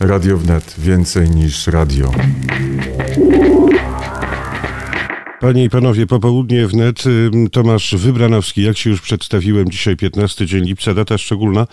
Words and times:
Radio 0.00 0.38
Wnet 0.38 0.74
więcej 0.78 1.30
niż 1.30 1.66
radio. 1.66 2.10
Panie 5.40 5.64
i 5.64 5.70
panowie, 5.70 6.06
popołudnie 6.06 6.66
wnet. 6.66 7.04
Tomasz 7.52 7.94
Wybranowski, 7.94 8.62
jak 8.62 8.78
się 8.78 8.90
już 8.90 9.00
przedstawiłem, 9.00 9.70
dzisiaj 9.70 9.96
15 9.96 10.46
dzień 10.46 10.64
lipca, 10.64 10.94
data 10.94 11.18
szczególna. 11.18 11.66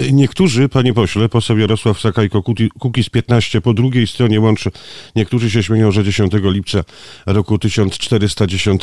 Y, 0.00 0.12
niektórzy, 0.12 0.68
panie 0.68 0.94
pośle, 0.94 1.28
poseł 1.28 1.58
Jarosław 1.58 2.00
Sakajko, 2.00 2.42
Kukiz 2.78 3.08
15, 3.10 3.60
po 3.60 3.74
drugiej 3.74 4.06
stronie 4.06 4.40
łączy, 4.40 4.70
niektórzy 5.16 5.50
się 5.50 5.62
śmieją, 5.62 5.92
że 5.92 6.04
10 6.04 6.32
lipca 6.42 6.84
roku 7.26 7.58
1410 7.58 8.82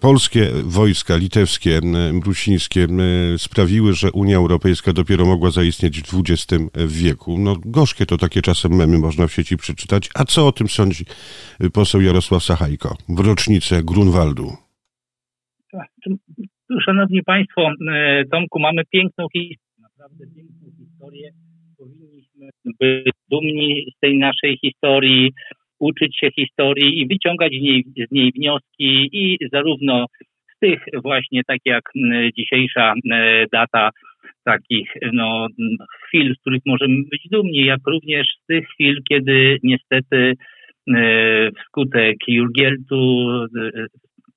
polskie 0.00 0.50
wojska 0.64 1.16
litewskie, 1.16 1.80
rusińskie 2.24 2.86
sprawiły, 3.38 3.94
że 3.94 4.12
Unia 4.12 4.36
Europejska 4.36 4.92
dopiero 4.92 5.26
mogła 5.26 5.50
zaistnieć 5.50 6.02
w 6.02 6.22
XX 6.30 6.64
wieku. 6.86 7.38
No 7.38 7.56
gorzkie 7.64 8.06
to 8.06 8.18
takie 8.18 8.42
czasem 8.42 8.72
memy 8.72 8.98
można 8.98 9.26
w 9.26 9.32
sieci 9.32 9.56
przeczytać. 9.56 10.10
A 10.14 10.24
co 10.24 10.46
o 10.46 10.52
tym 10.52 10.68
sądzi 10.68 11.04
poseł 11.68 12.00
Jarosław 12.00 12.42
Sachajko 12.42 12.96
w 13.08 13.26
rocznicę 13.26 13.82
Grunwaldu? 13.84 14.46
Szanowni 16.86 17.22
Państwo, 17.22 17.70
e, 17.92 18.24
Tomku, 18.32 18.60
mamy 18.60 18.82
piękną 18.92 19.26
historię, 19.32 19.56
naprawdę 19.78 20.24
piękną 20.36 20.68
historię. 20.78 21.30
Powinniśmy 21.78 22.50
być 22.80 23.14
dumni 23.30 23.92
z 23.96 24.00
tej 24.00 24.18
naszej 24.18 24.58
historii, 24.58 25.32
uczyć 25.78 26.18
się 26.18 26.30
historii 26.30 27.00
i 27.00 27.06
wyciągać 27.06 27.52
z 27.52 27.62
niej, 27.62 27.84
z 28.08 28.12
niej 28.12 28.32
wnioski 28.32 29.08
i 29.12 29.38
zarówno 29.52 30.06
z 30.56 30.58
tych 30.58 30.84
właśnie, 31.02 31.42
tak 31.46 31.58
jak 31.64 31.84
dzisiejsza 32.36 32.94
data, 33.52 33.90
takich 34.44 34.92
no, 35.12 35.46
chwil, 36.04 36.34
z 36.34 36.40
których 36.40 36.62
możemy 36.66 36.96
być 37.10 37.28
dumni, 37.30 37.64
jak 37.64 37.80
również 37.86 38.26
z 38.42 38.46
tych 38.46 38.68
chwil, 38.68 39.02
kiedy 39.08 39.58
niestety 39.62 40.34
wskutek 41.58 42.16
Jurgieltu, 42.28 43.28
e, 43.42 43.86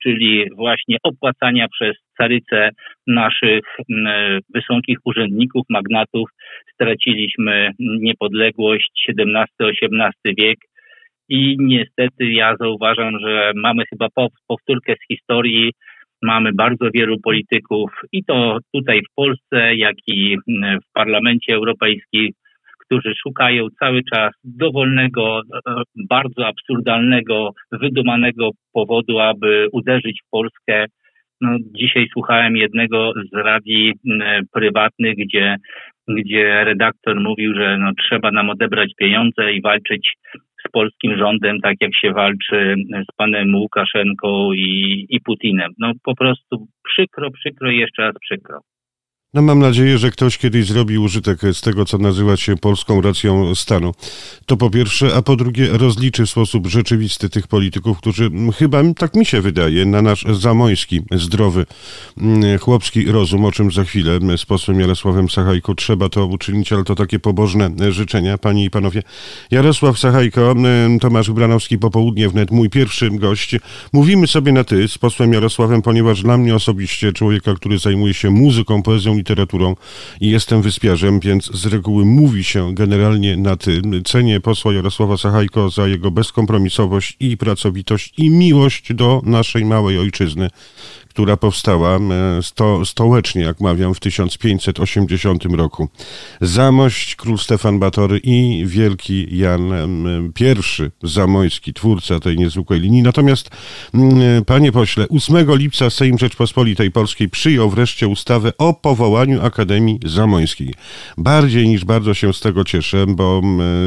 czyli 0.03 0.49
właśnie 0.55 0.97
opłacania 1.03 1.67
przez 1.67 1.95
carycę 2.17 2.69
naszych 3.07 3.63
wysokich 4.53 4.97
urzędników, 5.05 5.63
magnatów, 5.69 6.29
straciliśmy 6.73 7.71
niepodległość 7.79 9.05
XVII-XVIII 9.09 10.35
wiek. 10.37 10.57
I 11.29 11.57
niestety 11.59 12.31
ja 12.31 12.55
zauważam, 12.59 13.19
że 13.19 13.51
mamy 13.55 13.83
chyba 13.89 14.07
powtórkę 14.47 14.93
z 14.95 15.07
historii. 15.07 15.71
Mamy 16.21 16.53
bardzo 16.53 16.85
wielu 16.93 17.19
polityków 17.19 17.91
i 18.11 18.23
to 18.23 18.57
tutaj 18.73 19.01
w 19.01 19.15
Polsce, 19.15 19.75
jak 19.75 19.95
i 20.07 20.37
w 20.57 20.93
Parlamencie 20.93 21.53
Europejskim, 21.53 22.31
którzy 22.85 23.13
szukają 23.15 23.67
cały 23.79 24.01
czas 24.13 24.31
dowolnego, 24.43 25.41
bardzo 26.09 26.47
absurdalnego, 26.47 27.51
wydumanego 27.71 28.49
powodu, 28.73 29.19
aby 29.19 29.67
uderzyć 29.71 30.21
w 30.25 30.29
Polskę. 30.29 30.85
No, 31.41 31.57
dzisiaj 31.79 32.07
słuchałem 32.13 32.57
jednego 32.57 33.13
z 33.31 33.35
radii 33.35 33.93
prywatnych, 34.53 35.15
gdzie, 35.17 35.55
gdzie 36.07 36.63
redaktor 36.63 37.21
mówił, 37.21 37.53
że 37.55 37.77
no, 37.77 37.91
trzeba 38.03 38.31
nam 38.31 38.49
odebrać 38.49 38.91
pieniądze 38.97 39.53
i 39.53 39.61
walczyć 39.61 40.13
z 40.67 40.71
polskim 40.71 41.17
rządem, 41.17 41.59
tak 41.59 41.75
jak 41.81 41.91
się 42.01 42.11
walczy 42.11 42.75
z 43.11 43.15
panem 43.17 43.55
Łukaszenką 43.55 44.53
i, 44.53 45.05
i 45.09 45.21
Putinem. 45.21 45.71
No 45.79 45.91
po 46.03 46.15
prostu 46.15 46.67
przykro, 46.83 47.31
przykro 47.31 47.71
i 47.71 47.77
jeszcze 47.77 48.01
raz 48.01 48.15
przykro. 48.21 48.59
No 49.33 49.41
mam 49.41 49.59
nadzieję, 49.59 49.97
że 49.97 50.11
ktoś 50.11 50.37
kiedyś 50.37 50.65
zrobi 50.65 50.97
użytek 50.97 51.39
z 51.53 51.61
tego, 51.61 51.85
co 51.85 51.97
nazywa 51.97 52.37
się 52.37 52.57
polską 52.57 53.01
racją 53.01 53.55
stanu. 53.55 53.93
To 54.45 54.57
po 54.57 54.69
pierwsze, 54.69 55.15
a 55.15 55.21
po 55.21 55.35
drugie 55.35 55.67
rozliczy 55.71 56.25
w 56.25 56.29
sposób 56.29 56.67
rzeczywisty 56.67 57.29
tych 57.29 57.47
polityków, 57.47 57.97
którzy 57.97 58.31
chyba, 58.57 58.81
tak 58.97 59.15
mi 59.15 59.25
się 59.25 59.41
wydaje, 59.41 59.85
na 59.85 60.01
nasz 60.01 60.25
zamoński, 60.33 61.01
zdrowy, 61.11 61.65
mm, 62.17 62.59
chłopski 62.59 63.05
rozum, 63.05 63.45
o 63.45 63.51
czym 63.51 63.71
za 63.71 63.83
chwilę 63.83 64.19
z 64.37 64.45
posłem 64.45 64.79
Jarosławem 64.79 65.29
Sachajko 65.29 65.75
trzeba 65.75 66.09
to 66.09 66.25
uczynić, 66.25 66.73
ale 66.73 66.83
to 66.83 66.95
takie 66.95 67.19
pobożne 67.19 67.91
życzenia, 67.91 68.37
panie 68.37 68.65
i 68.65 68.69
panowie. 68.69 69.03
Jarosław 69.51 69.99
Sachajko, 69.99 70.51
mm, 70.51 70.99
Tomasz 70.99 71.31
Branowski, 71.31 71.77
popołudnie 71.77 72.29
wnet, 72.29 72.51
mój 72.51 72.69
pierwszy 72.69 73.09
gość. 73.09 73.55
Mówimy 73.93 74.27
sobie 74.27 74.51
na 74.51 74.63
ty 74.63 74.87
z 74.87 74.97
posłem 74.97 75.33
Jarosławem, 75.33 75.81
ponieważ 75.81 76.23
dla 76.23 76.37
mnie 76.37 76.55
osobiście, 76.55 77.13
człowieka, 77.13 77.53
który 77.55 77.79
zajmuje 77.79 78.13
się 78.13 78.29
muzyką, 78.29 78.83
poezją 78.83 79.22
literaturą 79.23 79.75
i 80.21 80.29
jestem 80.29 80.61
wyspiarzem, 80.61 81.19
więc 81.19 81.51
z 81.53 81.65
reguły 81.65 82.05
mówi 82.05 82.43
się 82.43 82.75
generalnie 82.75 83.37
na 83.37 83.55
tym. 83.55 84.03
Cenię 84.03 84.39
posła 84.39 84.73
Jarosława 84.73 85.17
Sachajko 85.17 85.69
za 85.69 85.87
jego 85.87 86.11
bezkompromisowość 86.11 87.17
i 87.19 87.37
pracowitość 87.37 88.13
i 88.17 88.29
miłość 88.29 88.93
do 88.93 89.21
naszej 89.25 89.65
małej 89.65 89.99
ojczyzny 89.99 90.49
która 91.13 91.37
powstała 91.37 91.95
e, 91.95 91.99
sto, 92.43 92.85
stołecznie, 92.85 93.41
jak 93.41 93.61
mawiam, 93.61 93.93
w 93.93 93.99
1580 93.99 95.45
roku. 95.45 95.89
Zamość, 96.41 97.15
król 97.15 97.37
Stefan 97.37 97.79
Batory 97.79 98.19
i 98.23 98.63
wielki 98.65 99.37
Jan 99.37 99.73
I 100.39 101.07
Zamoyski, 101.07 101.73
twórca 101.73 102.19
tej 102.19 102.37
niezwykłej 102.37 102.79
linii. 102.79 103.01
Natomiast, 103.01 103.49
panie 104.45 104.71
pośle, 104.71 105.05
8 105.09 105.57
lipca 105.57 105.89
Sejm 105.89 106.17
Rzeczpospolitej 106.17 106.91
Polskiej 106.91 107.29
przyjął 107.29 107.69
wreszcie 107.69 108.07
ustawę 108.07 108.57
o 108.57 108.73
powołaniu 108.73 109.45
Akademii 109.45 109.99
Zamoyskiej. 110.05 110.73
Bardziej 111.17 111.67
niż 111.67 111.85
bardzo 111.85 112.13
się 112.13 112.33
z 112.33 112.39
tego 112.39 112.63
cieszę, 112.63 113.05
bo 113.07 113.41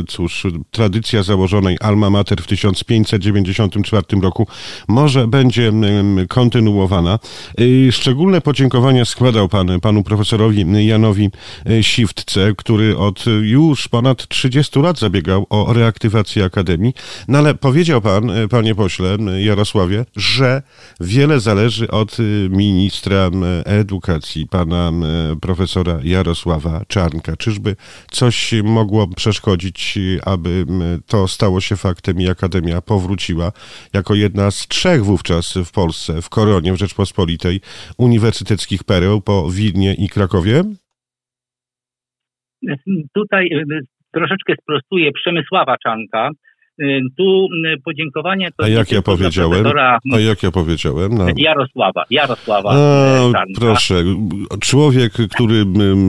cóż, 0.09 0.47
tradycja 0.71 1.23
założonej 1.23 1.77
Alma 1.81 2.11
Mater 2.11 2.43
w 2.43 2.47
1594 2.47 4.05
roku 4.23 4.47
może 4.89 5.29
będzie 5.29 5.73
kontynuowana. 6.29 7.16
Y, 7.61 7.93
szczególne 7.93 8.41
podziękowania 8.41 9.05
składał 9.05 9.49
pan 9.49 9.81
panu 9.81 10.03
profesorowi 10.03 10.87
Janowi 10.87 11.31
y, 11.71 11.83
Siwtce, 11.83 12.53
który 12.57 12.99
od 12.99 13.25
już 13.43 13.89
ponad 13.89 14.29
30 14.29 14.81
lat 14.81 14.99
zabiegał 14.99 15.47
o 15.51 15.73
reaktywację 15.73 16.45
Akademii. 16.45 16.95
No 17.29 17.39
ale 17.39 17.55
powiedział 17.55 18.01
pan, 18.01 18.31
y, 18.31 18.49
panie 18.49 18.75
pośle 18.75 19.17
Jarosławie, 19.39 20.05
że 20.17 20.63
wiele 21.01 21.41
zależy 21.41 21.91
od 21.91 22.17
ministra 22.51 23.31
edukacji, 23.65 24.47
pana 24.47 24.93
profesora 25.41 25.99
Jarosława 26.03 26.83
Czarnka. 26.89 27.37
Czyżby 27.37 27.77
coś 28.11 28.55
mogło 28.65 29.07
przeszkodzić, 29.07 29.99
aby 30.25 30.67
to 31.07 31.29
stało 31.29 31.61
się 31.61 31.77
faktem 31.77 32.21
i 32.21 32.29
Akademia 32.29 32.81
powróciła 32.81 33.53
jako 33.93 34.15
jedna 34.15 34.51
z 34.51 34.69
trzech 34.69 35.05
wówczas 35.05 35.55
w 35.65 35.71
Polsce, 35.71 36.23
w 36.23 36.29
koronie, 36.29 36.73
w 36.73 36.77
Rzeczpospolitej 36.77 37.06
Rzeczpospolitej 37.07 37.61
uniwersyteckich 37.99 38.85
pereł 38.85 39.21
po 39.21 39.51
Wilnie 39.51 39.95
i 39.95 40.09
Krakowie? 40.09 40.63
Tutaj 43.15 43.47
y, 43.47 43.81
troszeczkę 44.15 44.55
sprostuję 44.63 45.13
Przemysława 45.13 45.77
Czanka. 45.83 46.31
Y, 46.81 47.01
tu 47.17 47.49
y, 47.67 47.81
podziękowanie 47.85 48.49
to. 48.57 48.65
A 48.65 48.69
jak 48.69 48.93
ja 48.93 49.03
powiedziałem? 49.03 49.67
A 50.13 50.21
jak 50.21 50.43
ja 50.43 50.51
powiedziałem? 50.51 51.15
No. 51.15 51.27
Jarosława. 51.37 52.05
Jarosława. 52.11 52.71
A. 53.35 53.45
Proszę, 53.59 53.95
człowiek, 54.61 55.13
który 55.13 55.65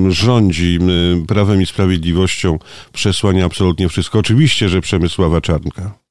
rządzi 0.09 0.79
prawem 1.27 1.61
i 1.61 1.65
sprawiedliwością, 1.65 2.59
przesłania 2.93 3.45
absolutnie 3.45 3.89
wszystko. 3.89 4.19
Oczywiście, 4.19 4.69
że 4.69 4.81
Przemysława 4.81 5.41
Czarnka. 5.41 6.06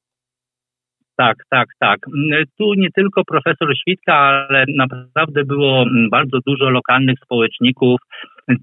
Tak, 1.17 1.37
tak, 1.49 1.67
tak. 1.79 1.99
Mm, 2.07 2.45
tu 2.57 2.73
nie 2.73 2.91
tylko 2.91 3.23
profesor 3.25 3.77
Świtka, 3.77 4.15
ale 4.15 4.65
naprawdę 4.75 5.43
było 5.43 5.81
mm, 5.81 6.09
bardzo 6.09 6.37
dużo 6.45 6.69
lokalnych 6.69 7.15
społeczników. 7.23 7.99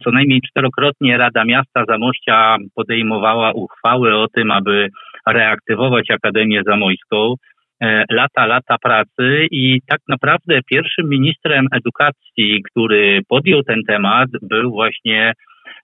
Co 0.04 0.10
najmniej 0.10 0.40
czterokrotnie 0.40 1.18
Rada 1.18 1.44
Miasta 1.44 1.84
Zamościa 1.88 2.56
podejmowała 2.74 3.52
uchwały 3.52 4.16
o 4.16 4.28
tym, 4.28 4.50
aby 4.50 4.88
reaktywować 5.26 6.10
Akademię 6.10 6.62
Zamojską. 6.66 7.34
E, 7.82 8.04
lata, 8.10 8.46
lata 8.46 8.76
pracy 8.82 9.46
i 9.50 9.80
tak 9.86 10.00
naprawdę 10.08 10.60
pierwszym 10.70 11.08
ministrem 11.08 11.66
edukacji, 11.72 12.62
który 12.70 13.20
podjął 13.28 13.62
ten 13.62 13.82
temat, 13.88 14.28
był 14.42 14.70
właśnie 14.70 15.32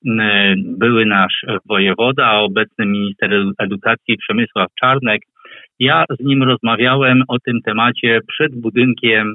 mm, 0.06 0.78
były 0.78 1.06
nasz 1.06 1.44
wojewoda, 1.66 2.26
a 2.26 2.38
obecny 2.38 2.86
minister 2.86 3.30
edukacji 3.58 4.16
Przemysław 4.16 4.68
Czarnek. 4.80 5.20
Ja 5.78 6.04
z 6.20 6.24
nim 6.24 6.42
rozmawiałem 6.42 7.22
o 7.28 7.38
tym 7.38 7.60
temacie 7.64 8.20
przed 8.28 8.60
budynkiem 8.60 9.34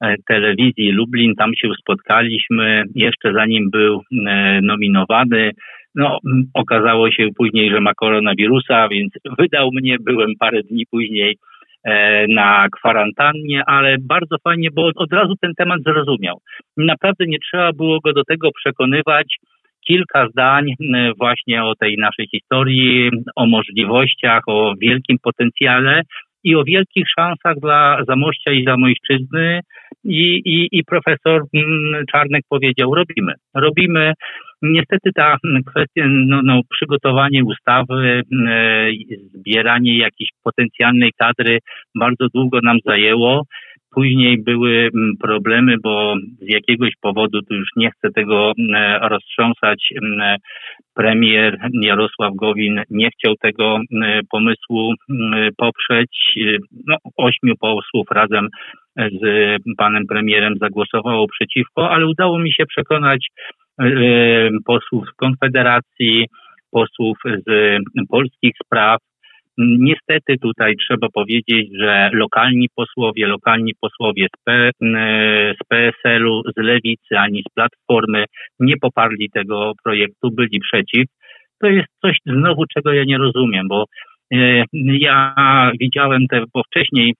e, 0.00 0.14
telewizji 0.28 0.92
Lublin. 0.92 1.34
Tam 1.34 1.54
się 1.54 1.68
spotkaliśmy, 1.80 2.84
jeszcze 2.94 3.32
zanim 3.32 3.70
był 3.70 4.02
e, 4.28 4.60
nominowany. 4.62 5.50
No, 5.94 6.18
okazało 6.54 7.10
się 7.10 7.28
później, 7.36 7.70
że 7.70 7.80
ma 7.80 7.94
koronawirusa, 7.94 8.88
więc 8.88 9.12
wydał 9.38 9.70
mnie. 9.72 9.96
Byłem 10.00 10.32
parę 10.38 10.62
dni 10.62 10.86
później 10.90 11.36
e, 11.84 12.26
na 12.26 12.68
kwarantannie, 12.72 13.62
ale 13.66 13.96
bardzo 14.00 14.36
fajnie, 14.44 14.68
bo 14.70 14.90
od 14.96 15.12
razu 15.12 15.34
ten 15.40 15.52
temat 15.54 15.82
zrozumiał. 15.82 16.38
Naprawdę 16.76 17.26
nie 17.26 17.38
trzeba 17.38 17.72
było 17.72 18.00
go 18.00 18.12
do 18.12 18.24
tego 18.24 18.50
przekonywać 18.52 19.36
kilka 19.86 20.28
zdań 20.28 20.64
właśnie 21.18 21.64
o 21.64 21.74
tej 21.74 21.96
naszej 21.98 22.28
historii, 22.28 23.10
o 23.36 23.46
możliwościach, 23.46 24.42
o 24.46 24.74
wielkim 24.80 25.16
potencjale 25.22 26.02
i 26.44 26.54
o 26.54 26.64
wielkich 26.64 27.04
szansach 27.18 27.56
dla 27.62 27.98
Zamościa 28.08 28.52
i 28.52 28.64
Zamojszczyzny 28.64 29.60
i, 30.04 30.42
i, 30.44 30.68
i 30.78 30.84
profesor 30.84 31.42
Czarnek 32.12 32.42
powiedział, 32.48 32.94
robimy. 32.94 33.32
Robimy. 33.54 34.12
Niestety 34.62 35.10
ta 35.14 35.36
kwestia, 35.66 36.04
no, 36.08 36.40
no, 36.44 36.60
przygotowanie 36.70 37.44
ustawy, 37.44 38.22
e, 38.48 38.90
zbieranie 39.34 39.98
jakiejś 39.98 40.30
potencjalnej 40.44 41.10
kadry 41.18 41.58
bardzo 41.94 42.26
długo 42.34 42.58
nam 42.62 42.76
zajęło. 42.84 43.42
Później 43.94 44.42
były 44.42 44.90
mm, 44.94 45.16
problemy, 45.20 45.76
bo 45.82 46.14
z 46.40 46.48
jakiegoś 46.48 46.90
powodu, 47.00 47.42
tu 47.42 47.54
już 47.54 47.68
nie 47.76 47.90
chcę 47.90 48.10
tego 48.10 48.52
mm, 48.58 49.02
roztrząsać, 49.02 49.88
mm, 50.02 50.38
premier 50.94 51.58
Jarosław 51.72 52.34
Gowin 52.34 52.82
nie 52.90 53.10
chciał 53.10 53.34
tego 53.36 53.78
pomysłu 54.30 54.94
poprzeć. 55.56 56.38
No, 56.86 56.96
ośmiu 57.16 57.54
posłów 57.60 58.06
razem 58.10 58.48
z 58.96 59.22
panem 59.76 60.06
premierem 60.06 60.54
zagłosowało 60.60 61.26
przeciwko, 61.28 61.90
ale 61.90 62.06
udało 62.06 62.38
mi 62.38 62.52
się 62.52 62.66
przekonać 62.66 63.26
e, 63.80 63.86
posłów 64.64 65.04
z 65.08 65.16
Konfederacji, 65.16 66.26
posłów 66.70 67.18
z 67.46 67.78
polskich 68.08 68.52
spraw, 68.64 69.00
Niestety 69.58 70.38
tutaj 70.42 70.76
trzeba 70.76 71.08
powiedzieć, 71.14 71.68
że 71.78 72.10
lokalni 72.12 72.68
posłowie, 72.74 73.26
lokalni 73.26 73.72
posłowie 73.80 74.26
z, 74.26 74.44
P, 74.44 74.70
z 75.54 75.68
PSL-u, 75.68 76.42
z 76.42 76.56
Lewicy 76.56 77.18
ani 77.18 77.42
z 77.42 77.54
Platformy 77.54 78.24
nie 78.60 78.76
poparli 78.76 79.30
tego 79.30 79.72
projektu, 79.84 80.30
byli 80.30 80.60
przeciw. 80.60 81.04
To 81.60 81.66
jest 81.66 81.88
coś 82.02 82.16
znowu, 82.26 82.64
czego 82.74 82.92
ja 82.92 83.04
nie 83.04 83.18
rozumiem, 83.18 83.68
bo 83.68 83.84
e, 84.34 84.64
ja 84.72 85.34
widziałem 85.80 86.26
te, 86.26 86.44
bo 86.54 86.62
wcześniej 86.62 87.14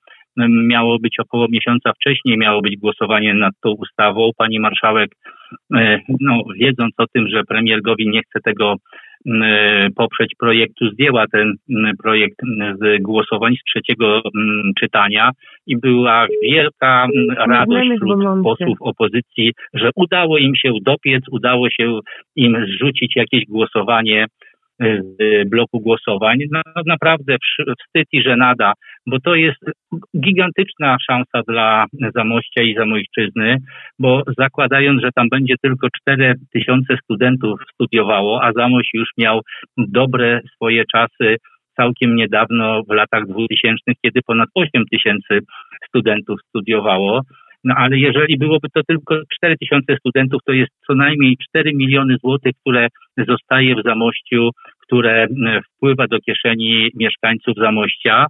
miało 0.49 0.99
być 0.99 1.19
około 1.19 1.46
miesiąca 1.50 1.93
wcześniej, 1.93 2.38
miało 2.38 2.62
być 2.62 2.76
głosowanie 2.76 3.34
nad 3.34 3.52
tą 3.62 3.70
ustawą. 3.70 4.31
Pani 4.37 4.61
marszałek, 4.61 5.11
e, 5.75 6.00
no, 6.20 6.43
wiedząc 6.56 6.94
o 6.99 7.06
tym, 7.06 7.29
że 7.29 7.44
premier 7.44 7.82
Gowin 7.82 8.11
nie 8.11 8.20
chce 8.23 8.40
tego 8.44 8.76
poprzeć 9.96 10.32
projektu, 10.38 10.90
zdjęła 10.90 11.25
ten 11.32 11.55
projekt 12.02 12.37
z 12.81 13.02
głosowań 13.02 13.55
z 13.56 13.64
trzeciego 13.64 14.23
czytania 14.81 15.31
i 15.67 15.76
była 15.76 16.26
wielka 16.43 17.06
radość 17.38 17.90
wśród 17.96 18.43
posłów 18.44 18.79
opozycji, 18.81 19.52
że 19.75 19.90
udało 19.96 20.38
im 20.38 20.56
się 20.56 20.73
dopiec, 20.82 21.25
udało 21.31 21.70
się 21.70 22.00
im 22.37 22.67
zrzucić 22.67 23.17
jakieś 23.17 23.44
głosowanie 23.44 24.26
z 25.19 25.49
bloku 25.49 25.81
głosowań. 25.81 26.38
No, 26.52 26.61
naprawdę 26.87 27.37
wstyd 27.81 28.06
i 28.12 28.23
żenada, 28.23 28.73
bo 29.06 29.20
to 29.20 29.34
jest 29.34 29.64
gigantyczna 30.20 30.96
szansa 31.11 31.43
dla 31.49 31.87
Zamościa 32.14 32.62
i 32.62 32.75
Zamojszczyzny, 32.75 33.56
bo 33.99 34.23
zakładając, 34.38 35.02
że 35.02 35.11
tam 35.14 35.29
będzie 35.29 35.55
tylko 35.62 35.88
4 36.00 36.34
tysiące 36.52 36.96
studentów 37.05 37.61
studiowało, 37.75 38.44
a 38.44 38.52
Zamość 38.52 38.90
już 38.94 39.08
miał 39.19 39.40
dobre 39.76 40.40
swoje 40.55 40.84
czasy 40.93 41.37
całkiem 41.76 42.17
niedawno, 42.17 42.82
w 42.88 42.94
latach 42.94 43.26
2000, 43.26 43.79
kiedy 44.05 44.20
ponad 44.26 44.49
8 44.55 44.84
tysięcy 44.90 45.38
studentów 45.88 46.40
studiowało, 46.49 47.20
no 47.64 47.75
ale 47.76 47.99
jeżeli 47.99 48.38
byłoby 48.38 48.69
to 48.75 48.82
tylko 48.88 49.20
4 49.35 49.56
tysiące 49.56 49.97
studentów, 49.97 50.41
to 50.47 50.53
jest 50.53 50.70
co 50.87 50.94
najmniej 50.94 51.37
4 51.49 51.73
miliony 51.75 52.17
złotych, 52.23 52.53
które 52.61 52.88
zostaje 53.29 53.75
w 53.75 53.82
Zamościu, 53.85 54.50
które 54.79 55.26
wpływa 55.76 56.06
do 56.06 56.19
kieszeni 56.19 56.91
mieszkańców 56.94 57.55
Zamościa 57.56 58.26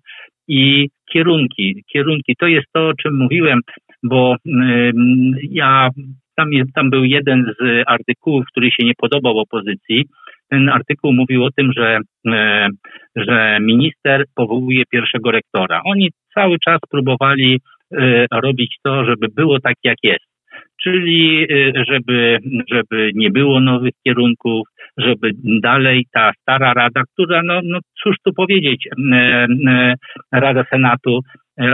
i 0.48 0.88
kierunki. 1.12 1.82
Kierunki 1.92 2.36
to 2.36 2.46
jest 2.46 2.66
to, 2.72 2.88
o 2.88 2.94
czym 2.94 3.18
mówiłem, 3.18 3.60
bo 4.02 4.36
ja 5.50 5.90
tam, 6.36 6.50
tam 6.74 6.90
był 6.90 7.04
jeden 7.04 7.54
z 7.60 7.82
artykułów, 7.86 8.44
który 8.50 8.70
się 8.70 8.84
nie 8.84 8.94
podobał 8.98 9.38
opozycji. 9.38 10.04
Ten 10.50 10.68
artykuł 10.68 11.12
mówił 11.12 11.44
o 11.44 11.50
tym, 11.50 11.72
że, 11.76 11.98
e, 12.28 12.68
że 13.16 13.58
minister 13.60 14.24
powołuje 14.34 14.82
pierwszego 14.90 15.30
rektora. 15.30 15.80
Oni 15.84 16.10
cały 16.34 16.58
czas 16.58 16.78
próbowali 16.90 17.60
robić 18.32 18.76
to, 18.84 19.04
żeby 19.04 19.26
było 19.36 19.60
tak, 19.60 19.74
jak 19.84 19.96
jest. 20.02 20.32
Czyli 20.82 21.46
e, 21.50 21.84
żeby, 21.88 22.38
żeby 22.72 23.10
nie 23.14 23.30
było 23.30 23.60
nowych 23.60 23.92
kierunków, 24.04 24.68
żeby 24.96 25.30
dalej 25.62 26.06
ta 26.12 26.32
stara 26.40 26.74
rada, 26.74 27.02
która, 27.12 27.42
no, 27.42 27.60
no 27.64 27.78
cóż 28.02 28.16
tu 28.24 28.32
powiedzieć, 28.32 28.88
e, 29.12 29.94
Rada 30.32 30.64
Senatu, 30.70 31.20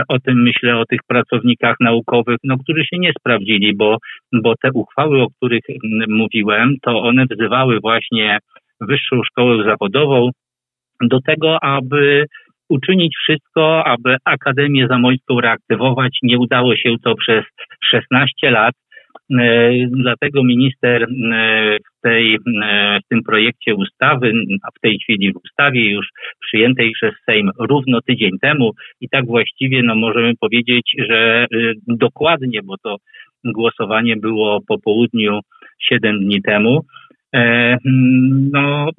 o 0.07 0.19
tym 0.19 0.43
myślę, 0.43 0.77
o 0.77 0.85
tych 0.85 0.99
pracownikach 1.07 1.75
naukowych, 1.79 2.37
no, 2.43 2.57
którzy 2.57 2.83
się 2.83 2.99
nie 2.99 3.11
sprawdzili, 3.19 3.75
bo, 3.75 3.97
bo 4.33 4.53
te 4.55 4.69
uchwały, 4.73 5.21
o 5.21 5.27
których 5.37 5.63
mówiłem, 6.07 6.75
to 6.81 7.01
one 7.01 7.25
wzywały 7.29 7.79
właśnie 7.79 8.39
Wyższą 8.81 9.21
Szkołę 9.23 9.63
Zawodową 9.63 10.29
do 11.01 11.19
tego, 11.21 11.63
aby 11.63 12.25
uczynić 12.69 13.15
wszystko, 13.17 13.87
aby 13.87 14.15
Akademię 14.25 14.87
Zamojską 14.87 15.41
reaktywować. 15.41 16.17
Nie 16.23 16.37
udało 16.37 16.75
się 16.75 16.95
to 17.03 17.15
przez 17.15 17.45
16 17.91 18.51
lat. 18.51 18.75
E, 19.39 19.71
dlatego 19.91 20.43
minister 20.43 21.03
e, 21.03 21.07
w, 21.77 22.01
tej, 22.01 22.35
e, 22.63 22.99
w 23.05 23.07
tym 23.09 23.23
projekcie 23.23 23.75
ustawy, 23.75 24.31
a 24.63 24.71
w 24.71 24.79
tej 24.81 24.99
chwili 24.99 25.33
w 25.33 25.37
ustawie 25.45 25.91
już 25.91 26.07
przyjętej 26.39 26.91
przez 26.91 27.13
Sejm 27.25 27.51
równo 27.59 28.01
tydzień 28.01 28.31
temu 28.41 28.71
i 29.01 29.09
tak 29.09 29.25
właściwie 29.25 29.83
no 29.83 29.95
możemy 29.95 30.33
powiedzieć, 30.39 30.91
że 31.09 31.45
dokładnie, 31.87 32.61
bo 32.63 32.77
to 32.77 32.97
głosowanie 33.43 34.15
było 34.15 34.59
po 34.67 34.79
południu 34.79 35.39
7 35.79 36.19
dni 36.19 36.41
temu, 36.41 36.85
no, 38.53 38.89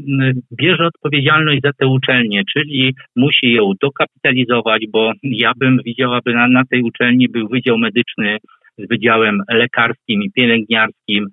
bierze 0.59 0.87
odpowiedzialność 0.87 1.61
za 1.65 1.73
tę 1.73 1.87
uczelnię, 1.87 2.43
czyli 2.53 2.95
musi 3.17 3.53
ją 3.53 3.73
dokapitalizować, 3.83 4.83
bo 4.93 5.13
ja 5.23 5.53
bym 5.57 5.79
widział, 5.85 6.15
aby 6.15 6.35
na, 6.35 6.49
na 6.49 6.63
tej 6.71 6.83
uczelni 6.83 7.29
był 7.29 7.49
wydział 7.49 7.79
medyczny 7.79 8.39
z 8.79 8.89
wydziałem 8.89 9.43
lekarskim 9.49 10.23
i 10.23 10.31
pielęgniarskim, 10.33 11.27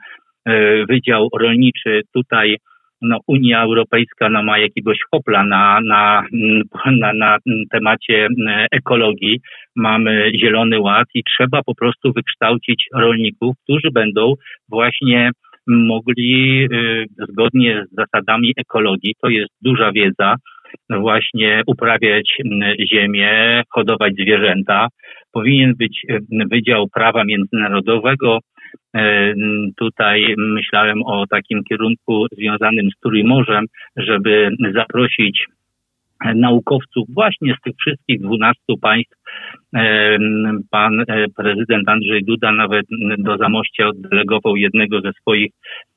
e, 0.45 0.85
wydział 0.85 1.29
rolniczy. 1.39 2.01
Tutaj 2.13 2.57
no, 3.01 3.19
Unia 3.27 3.61
Europejska 3.61 4.29
no, 4.29 4.43
ma 4.43 4.59
jakiegoś 4.59 4.97
hopla 5.11 5.43
na, 5.43 5.79
na, 5.81 6.23
na, 6.85 7.13
na 7.13 7.37
temacie 7.71 8.27
ekologii. 8.71 9.39
Mamy 9.75 10.31
Zielony 10.35 10.79
Ład 10.79 11.07
i 11.13 11.23
trzeba 11.23 11.63
po 11.63 11.75
prostu 11.75 12.13
wykształcić 12.13 12.85
rolników, 12.93 13.55
którzy 13.63 13.91
będą 13.91 14.33
właśnie 14.69 15.31
mogli 15.67 16.63
y, 16.63 17.05
zgodnie 17.29 17.83
z 17.91 17.95
zasadami 17.95 18.53
ekologii, 18.57 19.15
to 19.21 19.29
jest 19.29 19.51
duża 19.61 19.91
wiedza, 19.91 20.35
właśnie 20.89 21.61
uprawiać 21.67 22.37
ziemię, 22.91 23.63
hodować 23.69 24.13
zwierzęta. 24.13 24.87
Powinien 25.31 25.73
być 25.75 26.05
y, 26.09 26.19
Wydział 26.51 26.87
Prawa 26.93 27.23
Międzynarodowego. 27.23 28.39
Y, 28.97 29.33
tutaj 29.77 30.35
myślałem 30.37 31.03
o 31.03 31.27
takim 31.29 31.63
kierunku 31.63 32.25
związanym 32.31 32.89
z 32.89 32.99
Trójmorzem, 32.99 33.65
żeby 33.97 34.49
zaprosić 34.73 35.45
naukowców 36.35 37.07
właśnie 37.09 37.55
z 37.59 37.61
tych 37.61 37.73
wszystkich 37.79 38.21
12 38.21 38.63
państw. 38.81 39.17
Pan 40.71 40.99
e, 40.99 41.25
prezydent 41.35 41.89
Andrzej 41.89 42.23
Duda 42.23 42.51
nawet 42.51 42.85
do 43.17 43.37
Zamościa 43.37 43.87
oddelegował 43.87 44.55
jednego 44.55 45.01
ze 45.01 45.11
swoich 45.21 45.51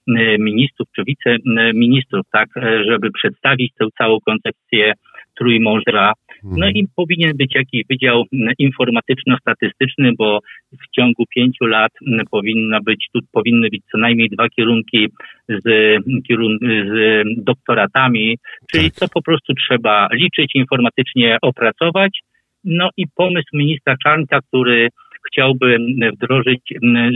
e, 0.09 0.39
ministrów 0.39 0.89
czy 0.97 1.03
wiceministrów, 1.05 2.23
tak, 2.33 2.49
e, 2.57 2.85
żeby 2.85 3.11
przedstawić 3.11 3.73
tę 3.79 3.87
całą 3.99 4.19
koncepcję 4.27 4.93
Trójmorza. 5.41 6.13
No 6.43 6.69
i 6.69 6.87
powinien 6.97 7.37
być 7.37 7.55
jakiś 7.55 7.83
wydział 7.91 8.25
informatyczno-statystyczny, 8.59 10.13
bo 10.19 10.39
w 10.73 10.97
ciągu 10.97 11.25
pięciu 11.35 11.67
lat 11.67 11.93
powinna 12.31 12.79
być, 12.81 13.07
tu 13.13 13.21
powinny 13.33 13.69
być 13.71 13.83
co 13.93 13.99
najmniej 13.99 14.29
dwa 14.29 14.49
kierunki 14.49 15.09
z, 15.49 15.63
z 15.65 17.25
doktoratami, 17.37 18.39
czyli 18.73 18.91
tak. 18.91 19.01
to 19.01 19.09
po 19.15 19.23
prostu 19.23 19.55
trzeba 19.55 20.09
liczyć, 20.13 20.51
informatycznie 20.55 21.37
opracować. 21.43 22.21
No 22.65 22.89
i 22.97 23.05
pomysł 23.17 23.49
ministra 23.53 23.97
Czarnka, 24.03 24.41
który 24.41 24.89
chciałby 25.27 25.77
wdrożyć 26.15 26.61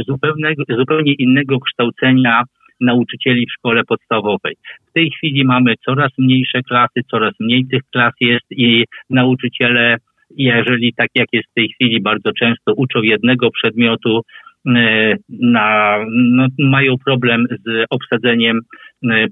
zupełnie, 0.09 0.55
zupełnie 0.79 1.13
innego 1.13 1.61
kształcenia 1.61 2.43
nauczycieli 2.81 3.47
w 3.47 3.53
szkole 3.53 3.85
podstawowej. 3.85 4.55
W 4.91 4.93
tej 4.93 5.11
chwili 5.11 5.45
mamy 5.45 5.75
coraz 5.85 6.11
mniejsze 6.19 6.63
klasy, 6.63 7.01
coraz 7.11 7.33
mniej 7.41 7.67
tych 7.67 7.83
klas 7.93 8.13
jest 8.21 8.47
i 8.51 8.85
nauczyciele, 9.11 9.97
jeżeli 10.37 10.93
tak 10.93 11.09
jak 11.15 11.29
jest 11.33 11.51
w 11.51 11.55
tej 11.55 11.69
chwili, 11.69 12.03
bardzo 12.03 12.33
często 12.33 12.75
uczą 12.77 13.03
jednego 13.03 13.51
przedmiotu, 13.51 14.21
e, 14.67 15.15
na, 15.29 15.99
no, 16.11 16.47
mają 16.59 16.95
problem 17.05 17.47
z 17.67 17.87
obsadzeniem 17.91 18.61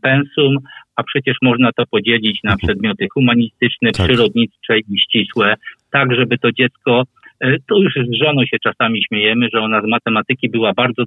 pensum, 0.02 0.56
a 0.96 1.02
przecież 1.02 1.36
można 1.42 1.70
to 1.72 1.84
podzielić 1.90 2.40
na 2.44 2.56
przedmioty 2.56 3.06
humanistyczne, 3.14 3.92
tak. 3.92 4.06
przyrodnicze 4.06 4.78
i 4.78 4.98
ścisłe, 5.00 5.54
tak 5.90 6.14
żeby 6.14 6.38
to 6.38 6.52
dziecko 6.52 7.04
E, 7.42 7.56
to 7.68 7.78
już 7.78 7.94
z 7.94 8.24
żoną 8.24 8.46
się 8.46 8.56
czasami 8.62 9.00
śmiejemy, 9.04 9.48
że 9.52 9.60
ona 9.60 9.80
z 9.80 9.86
matematyki 9.86 10.48
była 10.50 10.72
bardzo 10.72 11.02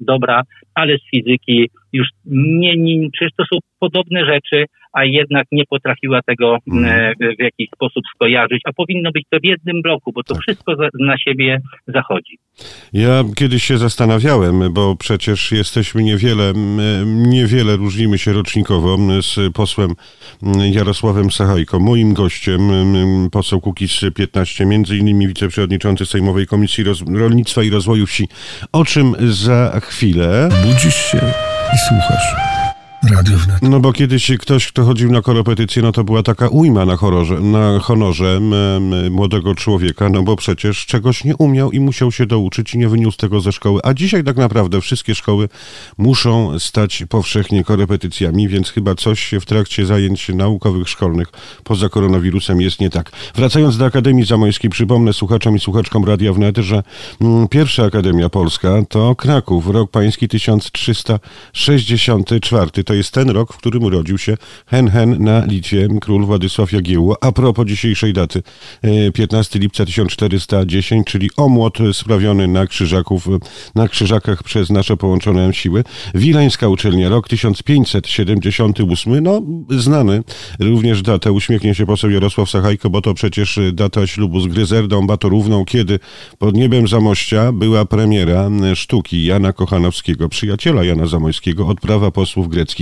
dobra 0.00 0.42
ale 0.74 0.98
z 0.98 1.10
fizyki 1.10 1.70
już 1.92 2.08
nie, 2.26 2.76
nie, 2.76 3.10
przecież 3.10 3.32
to 3.36 3.44
są 3.52 3.58
podobne 3.78 4.24
rzeczy, 4.26 4.64
a 4.92 5.04
jednak 5.04 5.46
nie 5.52 5.64
potrafiła 5.64 6.22
tego 6.22 6.58
mm. 6.72 7.14
w 7.38 7.42
jakiś 7.42 7.68
sposób 7.74 8.02
skojarzyć, 8.14 8.60
a 8.64 8.72
powinno 8.72 9.10
być 9.12 9.24
to 9.30 9.38
w 9.38 9.44
jednym 9.44 9.82
bloku, 9.82 10.12
bo 10.12 10.22
to 10.22 10.34
tak. 10.34 10.42
wszystko 10.42 10.76
za, 10.76 10.88
na 10.98 11.18
siebie 11.18 11.60
zachodzi. 11.86 12.38
Ja 12.92 13.24
kiedyś 13.36 13.64
się 13.64 13.78
zastanawiałem, 13.78 14.72
bo 14.72 14.96
przecież 14.96 15.52
jesteśmy 15.52 16.02
niewiele, 16.02 16.52
niewiele 17.06 17.76
różnimy 17.76 18.18
się 18.18 18.32
rocznikowo 18.32 18.96
z 19.22 19.52
posłem 19.54 19.90
Jarosławem 20.72 21.30
Sachajko. 21.30 21.80
Moim 21.80 22.14
gościem 22.14 22.60
poseł 23.32 23.60
Kukiz 23.60 24.00
15, 24.16 24.66
między 24.66 24.96
innymi 24.96 25.28
wiceprzewodniczący 25.28 26.06
Sejmowej 26.06 26.46
Komisji 26.46 26.84
Roz 26.84 27.04
Rolnictwa 27.14 27.62
i 27.62 27.70
Rozwoju 27.70 28.06
Wsi. 28.06 28.28
O 28.72 28.84
czym 28.84 29.14
za 29.18 29.80
chwilę. 29.82 30.48
Budzisz 30.62 30.96
się 30.96 31.32
i 31.74 31.78
słuchasz. 31.78 32.34
Radio 33.08 33.38
Wnet. 33.38 33.62
No 33.62 33.80
bo 33.80 33.92
kiedyś 33.92 34.30
ktoś, 34.38 34.68
kto 34.68 34.84
chodził 34.84 35.12
na 35.12 35.22
korepetycję, 35.22 35.82
no 35.82 35.92
to 35.92 36.04
była 36.04 36.22
taka 36.22 36.48
ujma 36.48 36.86
na, 36.86 36.96
na 37.40 37.78
honorze 37.78 38.40
młodego 39.10 39.54
człowieka, 39.54 40.08
no 40.08 40.22
bo 40.22 40.36
przecież 40.36 40.86
czegoś 40.86 41.24
nie 41.24 41.36
umiał 41.36 41.72
i 41.72 41.80
musiał 41.80 42.12
się 42.12 42.26
douczyć 42.26 42.74
i 42.74 42.78
nie 42.78 42.88
wyniósł 42.88 43.18
tego 43.18 43.40
ze 43.40 43.52
szkoły. 43.52 43.80
A 43.84 43.94
dzisiaj 43.94 44.24
tak 44.24 44.36
naprawdę 44.36 44.80
wszystkie 44.80 45.14
szkoły 45.14 45.48
muszą 45.98 46.58
stać 46.58 47.04
powszechnie 47.08 47.64
korepetycjami, 47.64 48.48
więc 48.48 48.70
chyba 48.70 48.94
coś 48.94 49.34
w 49.40 49.44
trakcie 49.44 49.86
zajęć 49.86 50.28
naukowych 50.28 50.88
szkolnych 50.88 51.28
poza 51.64 51.88
koronawirusem 51.88 52.60
jest 52.60 52.80
nie 52.80 52.90
tak. 52.90 53.12
Wracając 53.34 53.78
do 53.78 53.84
Akademii 53.84 54.24
Zamojskiej, 54.24 54.70
przypomnę 54.70 55.12
słuchaczom 55.12 55.56
i 55.56 55.60
słuchaczkom 55.60 56.04
Radia 56.04 56.32
Wnet, 56.32 56.56
że 56.56 56.82
pierwsza 57.50 57.84
Akademia 57.84 58.28
Polska 58.28 58.82
to 58.88 59.14
Kraków, 59.14 59.66
rok 59.66 59.90
pański 59.90 60.28
1364 60.28 62.70
to 62.90 62.94
jest 62.94 63.12
ten 63.12 63.30
rok, 63.30 63.52
w 63.52 63.56
którym 63.56 63.84
urodził 63.84 64.18
się 64.18 64.36
Hen 64.66 64.88
Hen 64.88 65.24
na 65.24 65.44
Litwie, 65.44 65.88
król 66.00 66.26
Władysław 66.26 66.72
Jagiełło. 66.72 67.16
A 67.20 67.32
propos 67.32 67.66
dzisiejszej 67.66 68.12
daty, 68.12 68.42
15 69.14 69.58
e, 69.58 69.62
lipca 69.62 69.84
1410, 69.84 71.06
czyli 71.06 71.30
omłot 71.36 71.78
sprawiony 71.92 72.48
na, 72.48 72.66
krzyżaków, 72.66 73.28
na 73.74 73.88
krzyżakach 73.88 74.42
przez 74.42 74.70
nasze 74.70 74.96
połączone 74.96 75.54
siły. 75.54 75.84
Wileńska 76.14 76.68
uczelnia, 76.68 77.08
rok 77.08 77.28
1578, 77.28 79.22
no 79.22 79.42
znany 79.70 80.22
również 80.60 81.02
data, 81.02 81.30
uśmiechnie 81.30 81.74
się 81.74 81.86
poseł 81.86 82.10
Jarosław 82.10 82.50
Sachajko, 82.50 82.90
bo 82.90 83.02
to 83.02 83.14
przecież 83.14 83.60
data 83.72 84.06
ślubu 84.06 84.40
z 84.40 84.46
Gryzerdą 84.46 85.06
Batorówną, 85.06 85.64
kiedy 85.64 85.98
pod 86.38 86.54
niebem 86.54 86.88
Zamościa 86.88 87.52
była 87.52 87.84
premiera 87.84 88.50
sztuki 88.74 89.24
Jana 89.24 89.52
Kochanowskiego, 89.52 90.28
przyjaciela 90.28 90.84
Jana 90.84 91.06
Zamojskiego, 91.06 91.66
odprawa 91.66 92.10
posłów 92.10 92.48
greckich. 92.48 92.79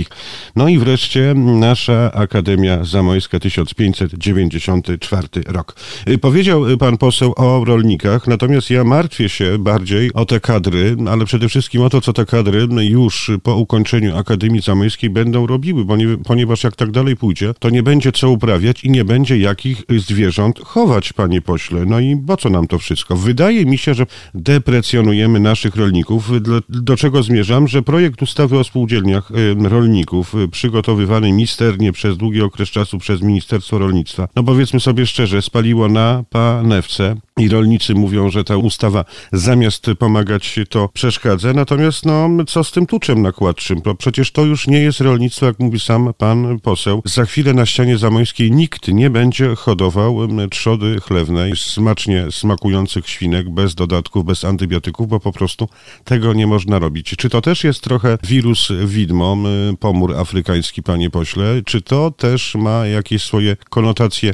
No 0.55 0.67
i 0.67 0.77
wreszcie 0.77 1.33
nasza 1.35 2.11
Akademia 2.13 2.83
Zamojska 2.83 3.39
1594 3.39 5.27
rok. 5.47 5.75
Y, 6.09 6.17
powiedział 6.17 6.63
pan 6.79 6.97
poseł 6.97 7.33
o 7.35 7.65
rolnikach, 7.65 8.27
natomiast 8.27 8.69
ja 8.69 8.83
martwię 8.83 9.29
się 9.29 9.57
bardziej 9.57 10.13
o 10.13 10.25
te 10.25 10.39
kadry, 10.39 10.97
ale 11.09 11.25
przede 11.25 11.49
wszystkim 11.49 11.81
o 11.81 11.89
to, 11.89 12.01
co 12.01 12.13
te 12.13 12.25
kadry 12.25 12.67
już 12.79 13.31
po 13.43 13.55
ukończeniu 13.55 14.17
Akademii 14.17 14.61
Zamojskiej 14.61 15.09
będą 15.09 15.47
robiły, 15.47 15.85
ponieważ 16.25 16.63
jak 16.63 16.75
tak 16.75 16.91
dalej 16.91 17.15
pójdzie, 17.15 17.53
to 17.59 17.69
nie 17.69 17.83
będzie 17.83 18.11
co 18.11 18.29
uprawiać 18.29 18.83
i 18.83 18.89
nie 18.89 19.05
będzie 19.05 19.37
jakich 19.37 19.83
zwierząt 19.97 20.59
chować, 20.59 21.13
panie 21.13 21.41
pośle. 21.41 21.85
No 21.85 21.99
i 21.99 22.17
po 22.27 22.37
co 22.37 22.49
nam 22.49 22.67
to 22.67 22.79
wszystko? 22.79 23.15
Wydaje 23.15 23.65
mi 23.65 23.77
się, 23.77 23.93
że 23.93 24.05
deprecjonujemy 24.33 25.39
naszych 25.39 25.75
rolników, 25.75 26.31
do, 26.69 26.97
czego 26.97 27.23
zmierzam, 27.23 27.67
że 27.67 27.81
projekt 27.81 28.21
ustawy 28.21 28.59
o 28.59 28.63
spółdzielniach 28.63 29.31
rolników 29.59 29.88
rolników 29.89 30.35
y, 30.35 30.47
przygotowywany 30.47 31.31
misternie 31.31 31.91
przez 31.91 32.17
długi 32.17 32.41
okres 32.41 32.69
czasu 32.69 32.97
przez 32.97 33.21
Ministerstwo 33.21 33.77
Rolnictwa. 33.79 34.27
No 34.35 34.43
powiedzmy 34.43 34.79
sobie 34.79 35.05
szczerze, 35.05 35.41
spaliło 35.41 35.87
na 35.87 36.23
panewce 36.29 37.15
i 37.37 37.49
rolnicy 37.49 37.95
mówią, 37.95 38.29
że 38.29 38.43
ta 38.43 38.57
ustawa 38.57 39.05
zamiast 39.33 39.85
pomagać 39.99 40.59
to 40.69 40.89
przeszkadza. 40.93 41.53
Natomiast 41.53 42.05
no, 42.05 42.29
co 42.47 42.63
z 42.63 42.71
tym 42.71 42.85
tuczem 42.85 43.21
nakładczym? 43.21 43.81
Bo 43.83 43.95
przecież 43.95 44.31
to 44.31 44.45
już 44.45 44.67
nie 44.67 44.79
jest 44.79 45.01
rolnictwo, 45.01 45.45
jak 45.45 45.59
mówi 45.59 45.79
sam 45.79 46.13
pan 46.17 46.59
poseł. 46.59 47.01
Za 47.05 47.25
chwilę 47.25 47.53
na 47.53 47.65
ścianie 47.65 47.97
zamojskiej 47.97 48.51
nikt 48.51 48.87
nie 48.87 49.09
będzie 49.09 49.55
hodował 49.55 50.17
trzody 50.51 50.99
chlewnej, 51.01 51.53
smacznie 51.55 52.25
smakujących 52.31 53.09
świnek, 53.09 53.49
bez 53.49 53.75
dodatków, 53.75 54.25
bez 54.25 54.45
antybiotyków, 54.45 55.07
bo 55.07 55.19
po 55.19 55.31
prostu 55.31 55.69
tego 56.03 56.33
nie 56.33 56.47
można 56.47 56.79
robić. 56.79 57.15
Czy 57.17 57.29
to 57.29 57.41
też 57.41 57.63
jest 57.63 57.81
trochę 57.81 58.17
wirus 58.23 58.67
widmo, 58.85 59.37
pomór 59.81 60.15
afrykański, 60.15 60.83
panie 60.83 61.09
pośle? 61.09 61.61
Czy 61.65 61.81
to 61.81 62.11
też 62.11 62.55
ma 62.55 62.87
jakieś 62.87 63.21
swoje 63.21 63.55
konotacje, 63.69 64.33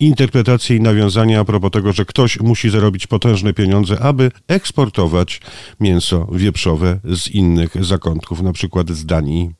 interpretacje 0.00 0.76
i 0.76 0.80
nawiązania 0.80 1.40
a 1.40 1.44
propos 1.44 1.70
tego, 1.70 1.92
że 1.92 2.04
ktoś 2.04 2.40
musi 2.40 2.70
zarobić 2.70 3.06
potężne 3.06 3.52
pieniądze, 3.52 3.96
aby 4.02 4.30
eksportować 4.48 5.40
mięso 5.80 6.28
wieprzowe 6.32 7.00
z 7.04 7.34
innych 7.34 7.84
zakątków, 7.84 8.42
na 8.42 8.52
przykład 8.52 8.88
z 8.88 9.06
Danii? 9.06 9.50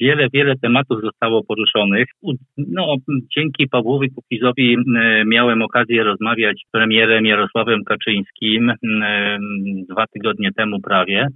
Wiele, 0.00 0.28
wiele 0.32 0.54
tematów 0.62 1.00
zostało 1.02 1.44
poruszonych. 1.44 2.06
No, 2.56 2.96
dzięki 3.36 3.68
Pawłowi 3.68 4.10
Kukizowi 4.10 4.76
miałem 5.26 5.62
okazję 5.62 6.04
rozmawiać 6.04 6.56
z 6.66 6.70
premierem 6.70 7.26
Jarosławem 7.26 7.84
Kaczyńskim 7.84 8.72
dwa 9.90 10.06
tygodnie 10.06 10.50
temu 10.56 10.80
prawie 10.80 11.28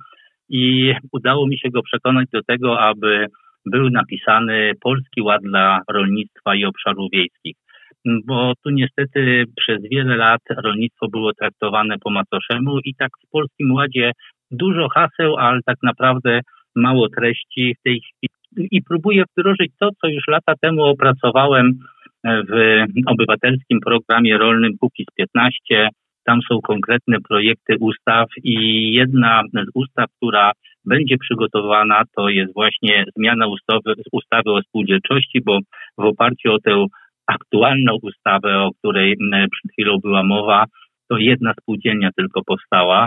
i 0.49 0.93
udało 1.13 1.47
mi 1.47 1.59
się 1.59 1.71
go 1.71 1.83
przekonać 1.83 2.27
do 2.33 2.43
tego, 2.43 2.81
aby 2.81 3.27
był 3.71 3.91
napisany 3.91 4.73
Polski 4.81 5.23
Ład 5.23 5.43
dla 5.43 5.81
Rolnictwa 5.91 6.55
i 6.55 6.65
Obszarów 6.65 7.11
Wiejskich. 7.13 7.57
Bo 8.05 8.53
tu 8.65 8.71
niestety 8.71 9.45
przez 9.57 9.79
wiele 9.91 10.17
lat 10.17 10.41
rolnictwo 10.65 11.09
było 11.09 11.33
traktowane 11.35 11.99
po 11.99 12.11
macoszemu 12.11 12.79
i 12.85 12.95
tak 12.95 13.11
w 13.27 13.31
Polskim 13.31 13.73
Ładzie 13.73 14.13
dużo 14.51 14.89
haseł, 14.89 15.37
ale 15.37 15.61
tak 15.67 15.77
naprawdę 15.83 16.41
mało 16.77 17.09
treści 17.09 17.75
w 17.81 17.83
tej 17.83 18.01
chwili. 18.01 18.69
I 18.71 18.83
próbuję 18.83 19.25
wdrożyć 19.31 19.73
to, 19.81 19.91
co 20.01 20.09
już 20.09 20.29
lata 20.29 20.55
temu 20.61 20.83
opracowałem 20.83 21.79
w 22.25 22.85
obywatelskim 23.07 23.81
programie 23.81 24.39
rolnym 24.39 24.73
Kukiz 24.81 25.07
15. 25.17 25.89
Tam 26.29 26.41
są 26.49 26.61
konkretne 26.61 27.17
projekty 27.29 27.77
ustaw 27.81 28.27
i 28.45 28.55
jedna 28.93 29.43
z 29.55 29.71
ustaw, 29.75 30.07
która 30.17 30.53
będzie 30.85 31.17
przygotowana, 31.19 32.03
to 32.17 32.29
jest 32.29 32.55
właśnie 32.55 33.05
zmiana 33.17 33.47
ustawy, 33.47 33.95
ustawy 34.13 34.51
o 34.51 34.63
spółdzielczości, 34.63 35.41
bo 35.47 35.59
w 35.99 36.05
oparciu 36.05 36.53
o 36.53 36.59
tę 36.59 36.87
aktualną 37.27 37.99
ustawę, 38.03 38.59
o 38.59 38.71
której 38.79 39.17
przed 39.53 39.73
chwilą 39.73 39.99
była 40.03 40.23
mowa, 40.23 40.65
to 41.09 41.19
jedna 41.19 41.53
spółdzielnia 41.61 42.11
tylko 42.17 42.41
powstała. 42.47 43.07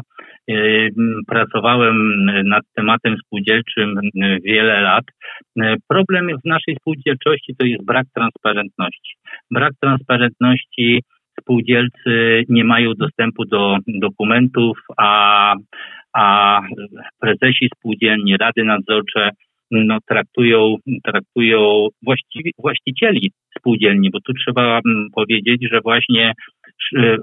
Y, 0.50 0.90
pracowałem 1.28 2.26
nad 2.26 2.64
tematem 2.76 3.16
spółdzielczym 3.26 4.00
wiele 4.44 4.82
lat. 4.82 5.06
Problem 5.88 6.28
w 6.28 6.46
naszej 6.46 6.76
spółdzielczości 6.76 7.56
to 7.60 7.66
jest 7.66 7.86
brak 7.86 8.06
transparentności. 8.16 9.14
Brak 9.52 9.74
transparentności 9.82 11.02
spółdzielcy 11.42 12.44
nie 12.50 12.64
mają 12.64 12.94
dostępu 12.94 13.46
do 13.46 13.78
dokumentów, 13.88 14.78
a 14.98 15.56
a 16.14 16.60
prezesi 17.20 17.70
spółdzielni, 17.78 18.38
rady 18.38 18.64
nadzorcze 18.64 19.30
no, 19.72 19.98
traktują, 20.10 20.76
traktują 21.04 21.88
właściwie, 22.04 22.52
właścicieli 22.60 23.32
spółdzielni, 23.60 24.10
bo 24.10 24.20
tu 24.20 24.34
trzeba 24.34 24.80
mm, 24.86 25.08
powiedzieć, 25.16 25.68
że 25.72 25.82
właśnie 25.82 26.34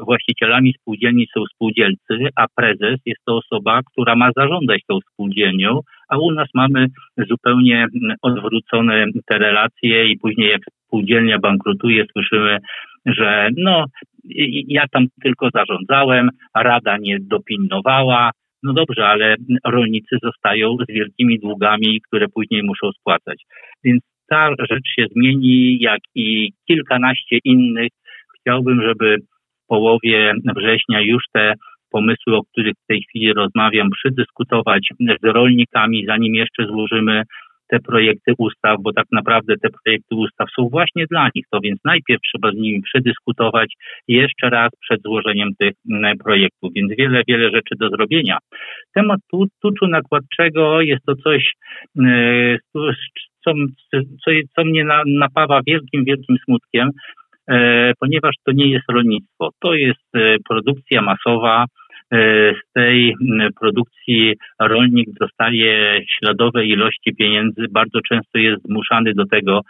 właścicielami 0.06 0.75
spółdzielni 0.80 1.26
są 1.34 1.44
spółdzielcy, 1.54 2.28
a 2.37 2.46
prezes 2.56 3.00
jest 3.06 3.20
to 3.26 3.37
osoba, 3.37 3.80
która 3.92 4.16
ma 4.16 4.30
zarządzać 4.37 4.80
tą 4.88 4.98
spółdzielnią, 5.12 5.80
a 6.08 6.18
u 6.18 6.30
nas 6.32 6.48
mamy 6.54 6.87
zupełnie 7.28 7.76
mm, 7.76 8.16
odwrócone 8.22 9.06
te 9.26 9.38
relacje 9.38 10.06
i 10.06 10.18
później 10.18 10.50
jak 10.50 10.62
spółdzielnia 10.87 11.38
bankrutuje, 11.38 12.04
słyszymy, 12.12 12.58
że 13.07 13.49
no 13.57 13.85
ja 14.69 14.85
tam 14.93 15.07
tylko 15.23 15.49
zarządzałem, 15.55 16.31
rada 16.57 16.97
nie 16.97 17.19
dopilnowała, 17.21 18.31
no 18.62 18.73
dobrze, 18.73 19.07
ale 19.07 19.37
rolnicy 19.64 20.17
zostają 20.23 20.76
z 20.76 20.93
wielkimi 20.93 21.38
długami, 21.38 22.00
które 22.00 22.26
później 22.28 22.62
muszą 22.62 22.93
spłacać. 22.93 23.43
Więc 23.85 24.02
ta 24.28 24.50
rzecz 24.71 24.88
się 24.97 25.07
zmieni, 25.12 25.78
jak 25.81 26.00
i 26.14 26.52
kilkanaście 26.69 27.38
innych. 27.45 27.88
Chciałbym, 28.40 28.83
żeby 28.83 29.17
w 29.64 29.67
połowie 29.69 30.33
września 30.57 31.00
już 31.00 31.23
te 31.33 31.55
pomysły, 31.90 32.37
o 32.37 32.43
których 32.52 32.75
w 32.85 32.87
tej 32.87 33.02
chwili 33.02 33.33
rozmawiam, 33.33 33.90
przedyskutować 33.90 34.88
z 35.00 35.25
rolnikami, 35.25 36.07
zanim 36.07 36.35
jeszcze 36.35 36.67
złożymy 36.67 37.23
te 37.70 37.78
projekty 37.80 38.32
ustaw, 38.38 38.76
bo 38.80 38.92
tak 38.92 39.06
naprawdę 39.12 39.54
te 39.62 39.68
projekty 39.70 40.14
ustaw 40.14 40.48
są 40.56 40.68
właśnie 40.68 41.06
dla 41.10 41.28
nich. 41.34 41.44
To 41.50 41.60
więc 41.60 41.80
najpierw 41.84 42.20
trzeba 42.22 42.52
z 42.52 42.54
nimi 42.54 42.82
przedyskutować 42.82 43.75
jeszcze 44.08 44.50
raz 44.50 44.70
przed 44.80 45.02
złożeniem 45.02 45.48
tych 45.58 45.75
projektów. 46.25 46.72
Więc 46.75 46.92
wiele, 46.98 47.22
wiele 47.28 47.50
rzeczy 47.50 47.75
do 47.78 47.88
zrobienia. 47.88 48.38
Temat 48.94 49.20
tuczu 49.62 49.87
nakładczego 49.87 50.80
jest 50.80 51.04
to 51.06 51.14
coś, 51.16 51.52
co, 53.44 53.52
co, 54.25 54.30
co 54.56 54.64
mnie 54.64 54.84
napawa 55.06 55.60
wielkim, 55.66 56.04
wielkim 56.04 56.37
smutkiem, 56.44 56.90
e, 57.50 57.92
ponieważ 58.00 58.34
to 58.44 58.52
nie 58.52 58.70
jest 58.70 58.84
rolnictwo. 58.88 59.50
To 59.60 59.75
jest 59.75 60.14
e, 60.14 60.37
produkcja 60.48 61.02
masowa. 61.02 61.64
E, 62.12 62.54
z 62.54 62.72
tej 62.72 63.14
produkcji 63.60 64.34
rolnik 64.60 65.08
dostaje 65.20 66.00
śladowe 66.18 66.66
ilości 66.66 67.14
pieniędzy. 67.14 67.66
Bardzo 67.70 68.00
często 68.08 68.38
jest 68.38 68.62
zmuszany 68.62 69.14
do 69.14 69.26
tego, 69.26 69.60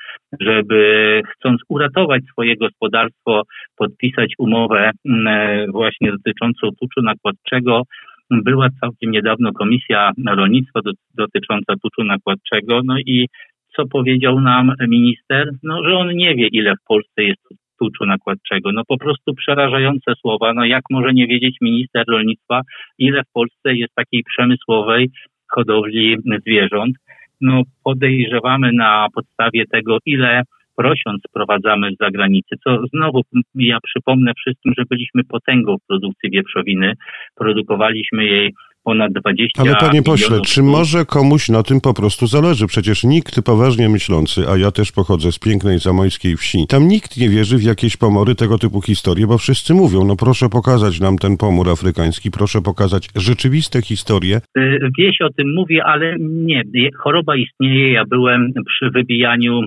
żeby 0.40 1.22
chcąc 1.32 1.60
uratować 1.68 2.22
swoje 2.32 2.56
gospodarstwo, 2.56 3.42
podpisać 3.76 4.32
umowę 4.38 4.90
właśnie 5.72 6.12
dotyczącą 6.12 6.68
tuczu 6.80 7.02
nakładczego, 7.02 7.82
była 8.30 8.68
całkiem 8.80 9.10
niedawno 9.10 9.52
komisja 9.52 10.10
rolnictwa 10.28 10.80
dotycząca 11.14 11.74
tuczu 11.82 12.04
nakładczego, 12.04 12.80
no 12.84 12.98
i 12.98 13.26
co 13.76 13.86
powiedział 13.86 14.40
nam 14.40 14.72
minister? 14.88 15.50
No, 15.62 15.84
że 15.84 15.96
on 15.96 16.08
nie 16.08 16.34
wie, 16.34 16.48
ile 16.52 16.74
w 16.74 16.86
Polsce 16.88 17.22
jest 17.22 17.42
tuczu 17.78 18.06
nakładczego. 18.06 18.72
No 18.72 18.82
po 18.88 18.98
prostu 18.98 19.34
przerażające 19.34 20.14
słowa. 20.20 20.54
No 20.54 20.64
jak 20.64 20.82
może 20.90 21.12
nie 21.12 21.26
wiedzieć 21.26 21.56
minister 21.60 22.04
rolnictwa, 22.08 22.60
ile 22.98 23.22
w 23.22 23.32
Polsce 23.32 23.74
jest 23.74 23.94
takiej 23.94 24.22
przemysłowej 24.24 25.10
hodowli 25.48 26.16
zwierząt? 26.40 26.96
No 27.40 27.62
podejrzewamy 27.84 28.72
na 28.72 29.06
podstawie 29.14 29.66
tego, 29.66 29.98
ile 30.06 30.42
prosiąc 30.76 31.22
sprowadzamy 31.28 31.90
z 31.92 31.98
zagranicy, 32.04 32.56
co 32.64 32.86
znowu 32.94 33.22
ja 33.54 33.78
przypomnę 33.82 34.32
wszystkim, 34.34 34.72
że 34.78 34.84
byliśmy 34.90 35.24
potęgą 35.24 35.76
w 35.76 35.86
produkcji 35.86 36.30
wieprzowiny. 36.30 36.92
Produkowaliśmy 37.36 38.24
jej 38.24 38.54
ponad 38.88 39.12
20 39.12 39.62
Ale 39.62 39.74
panie 39.80 40.02
pośle, 40.02 40.40
czy 40.40 40.62
może 40.62 41.04
komuś 41.04 41.48
na 41.48 41.62
tym 41.62 41.80
po 41.80 41.94
prostu 41.94 42.26
zależy? 42.26 42.66
Przecież 42.66 43.04
nikt 43.04 43.42
poważnie 43.42 43.88
myślący, 43.88 44.40
a 44.50 44.56
ja 44.64 44.70
też 44.70 44.92
pochodzę 44.92 45.32
z 45.32 45.38
pięknej 45.38 45.78
zamojskiej 45.78 46.36
wsi, 46.36 46.58
tam 46.68 46.88
nikt 46.88 47.16
nie 47.16 47.28
wierzy 47.28 47.56
w 47.58 47.62
jakieś 47.62 47.96
pomory 47.96 48.34
tego 48.34 48.58
typu 48.58 48.82
historie, 48.82 49.26
bo 49.26 49.38
wszyscy 49.38 49.74
mówią, 49.74 50.04
no 50.04 50.16
proszę 50.16 50.48
pokazać 50.48 51.00
nam 51.00 51.18
ten 51.18 51.36
pomór 51.36 51.66
afrykański, 51.70 52.30
proszę 52.30 52.58
pokazać 52.70 53.08
rzeczywiste 53.16 53.82
historie. 53.82 54.40
Y, 54.58 54.78
wieś 54.98 55.16
o 55.20 55.30
tym 55.36 55.54
mówi, 55.54 55.80
ale 55.80 56.16
nie, 56.18 56.62
choroba 57.02 57.36
istnieje. 57.36 57.92
Ja 57.92 58.04
byłem 58.04 58.52
przy 58.66 58.90
wybijaniu 58.90 59.62
y, 59.62 59.66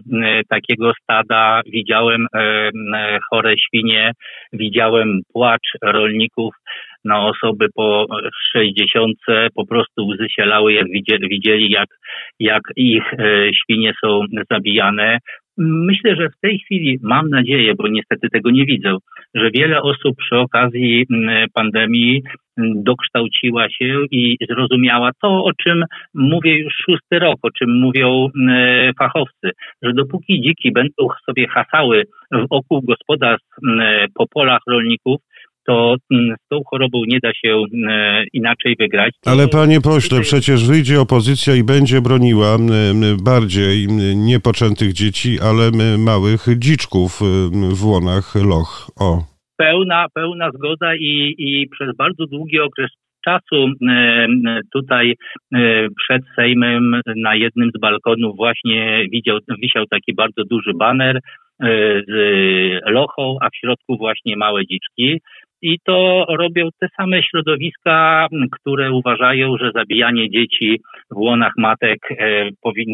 takiego 0.50 0.92
stada, 1.04 1.62
widziałem 1.66 2.22
y, 2.22 2.28
chore 3.30 3.54
świnie, 3.58 4.12
widziałem 4.54 5.22
płacz 5.34 5.68
rolników 5.82 6.54
na 7.06 7.26
osoby 7.26 7.68
po 7.76 8.06
60 8.52 9.18
po 9.56 9.66
prostu 9.66 10.08
łzy 10.08 10.28
się 10.30 10.46
lały, 10.46 10.74
jak 10.74 10.88
widzieli, 10.88 11.30
widzieli 11.30 11.70
jak, 11.70 11.90
jak 12.40 12.62
ich 12.76 13.14
e, 13.14 13.54
świnie 13.54 13.94
są 14.04 14.22
zabijane. 14.52 15.18
Myślę, 15.58 16.16
że 16.16 16.30
w 16.30 16.40
tej 16.42 16.60
chwili 16.60 17.00
mam 17.02 17.30
nadzieję, 17.30 17.74
bo 17.76 17.88
niestety 17.88 18.30
tego 18.30 18.52
nie 18.52 18.66
widzę, 18.66 18.98
że 19.36 19.52
wiele 19.52 19.82
osób 19.82 20.16
przy 20.18 20.38
okazji 20.38 21.06
pandemii 21.54 22.22
dokształciła 22.58 23.70
się 23.70 24.04
i 24.12 24.38
zrozumiała 24.50 25.12
to, 25.22 25.44
o 25.44 25.52
czym 25.64 25.84
mówię 26.14 26.58
już 26.58 26.74
szósty 26.74 27.20
rok, 27.20 27.38
o 27.42 27.52
czym 27.52 27.80
mówią 27.80 28.28
fachowcy, 29.00 29.52
że 29.82 29.94
dopóki 29.94 30.42
dziki 30.42 30.72
będą 30.72 31.08
sobie 31.26 31.48
hasały 31.48 32.04
wokół 32.52 32.82
gospodarstw 32.82 33.56
po 34.16 34.28
polach 34.28 34.62
rolników, 34.68 35.22
to 35.68 35.96
mm, 36.12 36.36
z 36.46 36.48
tą 36.50 36.60
chorobą 36.70 37.02
nie 37.08 37.20
da 37.24 37.34
się 37.34 37.64
e, 37.90 38.24
inaczej 38.34 38.76
wygrać. 38.80 39.14
Ale 39.26 39.48
panie 39.48 39.82
pośle, 39.82 40.22
przecież 40.22 40.68
wyjdzie 40.68 41.02
opozycja 41.02 41.56
i 41.56 41.64
będzie 41.64 42.02
broniła 42.02 42.58
bardziej 43.24 43.88
niepoczętych 44.16 44.94
dzieci, 44.94 45.38
ale 45.44 45.72
małych 45.98 46.46
dziczków 46.58 47.20
w 47.80 47.86
łonach 47.86 48.36
loch. 48.36 48.92
O. 49.00 49.24
Pełna, 49.58 50.06
pełna 50.14 50.50
zgoda 50.52 50.96
i, 50.96 51.36
i 51.38 51.68
przez 51.72 51.96
bardzo 51.98 52.26
długi 52.26 52.60
okres 52.60 52.92
czasu 53.26 53.68
tutaj 54.74 55.16
e, 55.54 55.88
przed 55.98 56.22
Sejmem 56.36 57.02
na 57.16 57.36
jednym 57.36 57.70
z 57.76 57.80
balkonów 57.80 58.36
właśnie 58.36 59.06
widział, 59.12 59.38
wisiał 59.62 59.86
taki 59.86 60.14
bardzo 60.14 60.44
duży 60.44 60.74
baner 60.74 61.16
e, 61.16 61.22
z 62.08 62.12
lochą, 62.86 63.38
a 63.42 63.50
w 63.50 63.56
środku 63.56 63.98
właśnie 63.98 64.38
małe 64.38 64.66
dziczki. 64.66 65.22
I 65.62 65.80
to 65.86 66.26
robią 66.30 66.70
te 66.80 66.88
same 66.98 67.24
środowiska, 67.24 68.28
które 68.52 68.92
uważają, 68.92 69.58
że 69.58 69.72
zabijanie 69.72 70.30
dzieci 70.30 70.82
w 71.12 71.18
łonach 71.18 71.54
matek 71.58 72.00
e, 72.12 72.50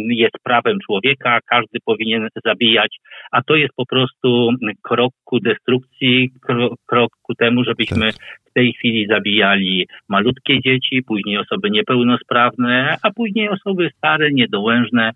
jest 0.10 0.36
prawem 0.44 0.78
człowieka, 0.86 1.40
każdy 1.46 1.80
powinien 1.86 2.28
zabijać, 2.46 2.98
a 3.32 3.42
to 3.42 3.56
jest 3.56 3.74
po 3.76 3.86
prostu 3.86 4.50
krok 4.82 5.14
ku 5.24 5.40
destrukcji, 5.40 6.30
krok, 6.88 7.12
ku 7.22 7.36
temu, 7.36 7.64
żebyśmy 7.64 8.12
tak. 8.12 8.22
w 8.50 8.54
tej 8.54 8.74
chwili 8.74 9.08
zabijali 9.08 9.88
malutkie 10.10 10.62
dzieci, 10.62 11.04
później 11.08 11.38
osoby 11.38 11.70
niepełnosprawne, 11.70 12.98
a 13.04 13.12
później 13.12 13.50
osoby 13.50 13.90
stare, 13.98 14.32
niedołężne. 14.32 15.12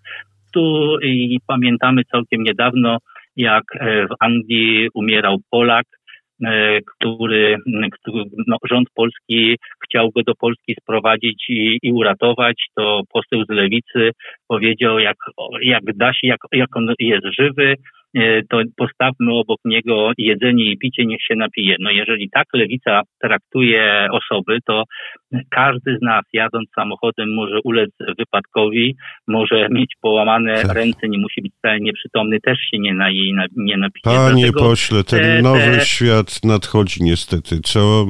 Tu 0.54 0.96
i 1.02 1.38
pamiętamy 1.46 2.04
całkiem 2.04 2.42
niedawno, 2.42 2.98
jak 3.36 3.64
e, 3.74 4.06
w 4.06 4.10
Anglii 4.20 4.88
umierał 4.94 5.38
Polak, 5.50 5.86
który, 6.86 7.56
który 7.92 8.24
no, 8.46 8.56
rząd 8.70 8.88
polski 8.94 9.56
chciał 9.84 10.10
go 10.10 10.22
do 10.22 10.34
Polski 10.34 10.74
sprowadzić 10.80 11.44
i, 11.48 11.78
i, 11.82 11.92
uratować, 11.92 12.66
to 12.76 13.00
poseł 13.12 13.44
z 13.44 13.50
lewicy 13.50 14.10
powiedział, 14.48 14.98
jak, 14.98 15.16
jak 15.62 15.82
da 15.96 16.12
się, 16.12 16.26
jak, 16.26 16.40
jak 16.52 16.76
on 16.76 16.94
jest 16.98 17.26
żywy, 17.38 17.76
E, 17.76 18.01
to 18.50 18.62
postawmy 18.76 19.32
obok 19.32 19.58
niego 19.64 20.12
jedzenie 20.18 20.64
i 20.64 20.78
picie, 20.78 21.06
niech 21.06 21.22
się 21.22 21.34
napije. 21.34 21.76
No 21.80 21.90
jeżeli 21.90 22.30
tak 22.30 22.46
lewica 22.54 23.02
traktuje 23.22 24.08
osoby, 24.12 24.58
to 24.66 24.84
każdy 25.50 25.96
z 25.98 26.02
nas 26.02 26.22
jadąc 26.32 26.68
samochodem 26.74 27.34
może 27.34 27.58
ulec 27.64 27.90
wypadkowi, 28.18 28.96
może 29.28 29.68
mieć 29.70 29.92
połamane 30.00 30.62
tak. 30.62 30.76
ręce, 30.76 31.08
nie 31.08 31.18
musi 31.18 31.42
być 31.42 31.52
wcale 31.58 31.80
nieprzytomny, 31.80 32.40
też 32.40 32.58
się 32.70 32.78
nie, 32.78 32.94
na, 32.94 33.08
nie 33.56 33.76
napije. 33.76 34.02
Panie 34.02 34.42
Dlatego 34.42 34.60
pośle, 34.60 35.04
ten 35.04 35.20
te, 35.20 35.42
nowy 35.42 35.78
te... 35.78 35.84
świat 35.84 36.44
nadchodzi 36.44 37.02
niestety, 37.02 37.60
co 37.60 38.06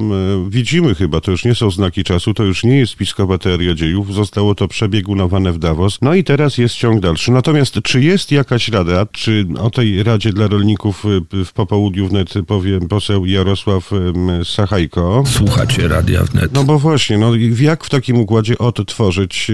widzimy 0.50 0.94
chyba, 0.94 1.20
to 1.20 1.30
już 1.30 1.44
nie 1.44 1.54
są 1.54 1.70
znaki 1.70 2.04
czasu, 2.04 2.34
to 2.34 2.44
już 2.44 2.64
nie 2.64 2.78
jest 2.78 2.92
spiskowa 2.92 3.38
teoria 3.38 3.74
dziejów, 3.74 4.12
zostało 4.12 4.54
to 4.54 4.68
przebiegunowane 4.68 5.52
w 5.52 5.58
Davos, 5.58 6.02
no 6.02 6.14
i 6.14 6.24
teraz 6.24 6.58
jest 6.58 6.74
ciąg 6.76 7.00
dalszy. 7.00 7.32
Natomiast 7.32 7.82
czy 7.82 8.00
jest 8.00 8.32
jakaś 8.32 8.68
rada, 8.68 9.06
czy 9.12 9.44
o 9.60 9.70
tej 9.70 9.91
Radzie 10.02 10.32
dla 10.32 10.46
Rolników 10.46 11.04
y, 11.34 11.44
w 11.44 11.52
popołudniu 11.52 12.08
wnet 12.08 12.34
powie 12.46 12.80
poseł 12.80 13.26
Jarosław 13.26 13.90
Sachajko. 14.44 15.22
Słuchacie 15.26 15.88
Radia 15.88 16.24
Wnet. 16.24 16.52
No 16.52 16.64
bo 16.64 16.78
właśnie, 16.78 17.18
no 17.18 17.32
jak 17.60 17.84
w 17.84 17.90
takim 17.90 18.16
układzie 18.16 18.58
odtworzyć 18.58 19.50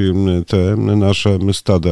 te 0.47 0.77
nasze 0.77 1.39
stada 1.53 1.91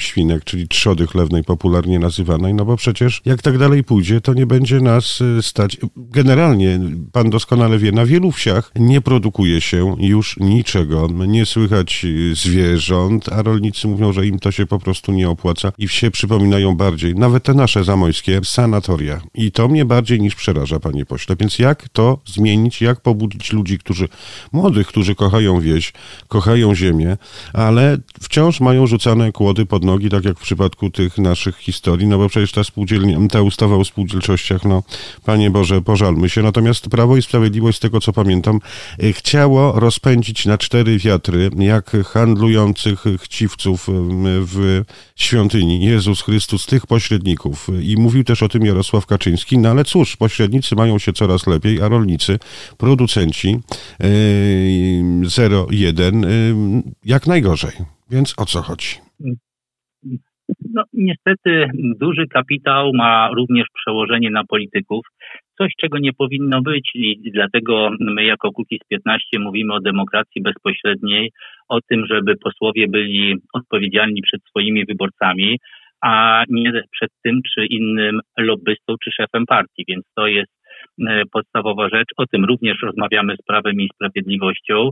świnek, 0.00 0.44
czyli 0.44 0.68
trzody 0.68 1.06
chlewnej 1.06 1.44
popularnie 1.44 1.98
nazywanej, 1.98 2.54
no 2.54 2.64
bo 2.64 2.76
przecież 2.76 3.22
jak 3.24 3.42
tak 3.42 3.58
dalej 3.58 3.84
pójdzie, 3.84 4.20
to 4.20 4.34
nie 4.34 4.46
będzie 4.46 4.80
nas 4.80 5.20
y, 5.20 5.42
stać. 5.42 5.76
Generalnie, 5.96 6.80
pan 7.12 7.30
doskonale 7.30 7.78
wie, 7.78 7.92
na 7.92 8.06
wielu 8.06 8.32
wsiach 8.32 8.72
nie 8.76 9.00
produkuje 9.00 9.60
się 9.60 9.96
już 9.98 10.36
niczego, 10.40 11.08
nie 11.26 11.46
słychać 11.46 12.04
y, 12.04 12.34
zwierząt, 12.34 13.28
a 13.28 13.42
rolnicy 13.42 13.88
mówią, 13.88 14.12
że 14.12 14.26
im 14.26 14.38
to 14.38 14.50
się 14.50 14.66
po 14.66 14.78
prostu 14.78 15.12
nie 15.12 15.28
opłaca 15.28 15.72
i 15.78 15.88
wsie 15.88 16.10
przypominają 16.10 16.74
bardziej, 16.74 17.14
nawet 17.14 17.42
te 17.42 17.54
nasze 17.54 17.69
nasze 17.70 17.84
zamojskie 17.84 18.40
sanatoria. 18.44 19.20
I 19.34 19.52
to 19.52 19.68
mnie 19.68 19.84
bardziej 19.84 20.20
niż 20.20 20.34
przeraża, 20.34 20.80
panie 20.80 21.06
pośle. 21.06 21.36
Więc 21.40 21.58
jak 21.58 21.88
to 21.88 22.18
zmienić, 22.26 22.82
jak 22.82 23.00
pobudzić 23.00 23.52
ludzi, 23.52 23.78
którzy, 23.78 24.08
młodych, 24.52 24.86
którzy 24.86 25.14
kochają 25.14 25.60
wieś, 25.60 25.92
kochają 26.28 26.74
ziemię, 26.74 27.16
ale 27.52 27.98
wciąż 28.20 28.60
mają 28.60 28.86
rzucane 28.86 29.32
kłody 29.32 29.66
pod 29.66 29.84
nogi, 29.84 30.08
tak 30.08 30.24
jak 30.24 30.38
w 30.38 30.42
przypadku 30.42 30.90
tych 30.90 31.18
naszych 31.18 31.56
historii, 31.56 32.06
no 32.06 32.18
bo 32.18 32.28
przecież 32.28 32.52
ta 32.52 32.64
spółdzielnia, 32.64 33.18
ta 33.30 33.42
ustawa 33.42 33.76
o 33.76 33.84
spółdzielczościach, 33.84 34.64
no, 34.64 34.82
panie 35.24 35.50
Boże, 35.50 35.82
pożalmy 35.82 36.28
się. 36.28 36.42
Natomiast 36.42 36.88
Prawo 36.88 37.16
i 37.16 37.22
Sprawiedliwość, 37.22 37.78
z 37.78 37.80
tego 37.80 38.00
co 38.00 38.12
pamiętam, 38.12 38.60
e, 39.02 39.12
chciało 39.12 39.80
rozpędzić 39.80 40.46
na 40.46 40.58
cztery 40.58 40.98
wiatry, 40.98 41.50
jak 41.58 41.96
handlujących 42.06 43.04
chciwców 43.20 43.86
w 44.24 44.82
świątyni 45.16 45.84
Jezus 45.84 46.22
Chrystus, 46.22 46.66
tych 46.66 46.86
pośredników, 46.86 47.59
i 47.68 47.96
mówił 47.98 48.24
też 48.24 48.42
o 48.42 48.48
tym 48.48 48.64
Jarosław 48.64 49.06
Kaczyński, 49.06 49.58
no 49.58 49.68
ale 49.68 49.84
cóż, 49.84 50.16
pośrednicy 50.16 50.76
mają 50.76 50.98
się 50.98 51.12
coraz 51.12 51.46
lepiej, 51.46 51.82
a 51.82 51.88
rolnicy, 51.88 52.38
producenci 52.78 53.56
0,1 55.22 56.24
e, 56.24 56.28
e, 56.28 56.32
jak 57.04 57.26
najgorzej. 57.26 57.72
Więc 58.10 58.34
o 58.38 58.44
co 58.44 58.62
chodzi? 58.62 58.96
No, 60.74 60.82
niestety 60.92 61.70
duży 62.00 62.26
kapitał 62.26 62.90
ma 62.94 63.30
również 63.36 63.66
przełożenie 63.74 64.30
na 64.30 64.44
polityków, 64.44 65.06
coś 65.58 65.72
czego 65.80 65.98
nie 65.98 66.12
powinno 66.12 66.62
być 66.62 66.90
i 66.94 67.30
dlatego 67.34 67.90
my 68.00 68.24
jako 68.24 68.52
Kukiz 68.52 68.78
15 68.88 69.38
mówimy 69.38 69.74
o 69.74 69.80
demokracji 69.80 70.42
bezpośredniej, 70.42 71.30
o 71.68 71.80
tym, 71.80 72.06
żeby 72.06 72.36
posłowie 72.36 72.88
byli 72.88 73.34
odpowiedzialni 73.52 74.22
przed 74.22 74.40
swoimi 74.48 74.84
wyborcami, 74.84 75.58
a 76.00 76.44
nie 76.48 76.82
przed 76.90 77.10
tym 77.22 77.40
czy 77.54 77.66
innym 77.66 78.20
lobbystą 78.38 78.94
czy 79.04 79.10
szefem 79.10 79.46
partii, 79.46 79.84
więc 79.88 80.04
to 80.16 80.26
jest 80.26 80.52
e, 81.08 81.22
podstawowa 81.32 81.88
rzecz. 81.88 82.08
O 82.16 82.26
tym 82.26 82.44
również 82.44 82.82
rozmawiamy 82.82 83.36
z 83.36 83.46
Prawem 83.46 83.80
i 83.80 83.88
Sprawiedliwością. 83.94 84.90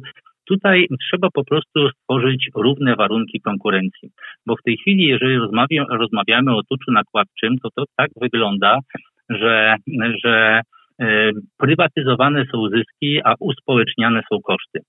Tutaj 0.49 0.87
trzeba 1.01 1.29
po 1.35 1.45
prostu 1.45 1.91
stworzyć 1.91 2.49
równe 2.55 2.97
warunki 2.97 3.41
konkurencji, 3.41 4.09
bo 4.47 4.57
w 4.57 4.63
tej 4.63 4.77
chwili, 4.77 5.07
jeżeli 5.07 5.39
rozmawiamy 5.91 6.57
o 6.57 6.63
tuczu 6.63 6.93
nakładczym, 6.93 7.59
to 7.63 7.69
to 7.77 7.85
tak 7.97 8.11
wygląda, 8.21 8.79
że, 9.31 9.77
że 10.25 10.61
e, 11.01 11.31
prywatyzowane 11.59 12.45
są 12.53 12.69
zyski, 12.69 13.21
a 13.25 13.35
uspołeczniane 13.41 14.23
są 14.33 14.39
koszty. 14.41 14.81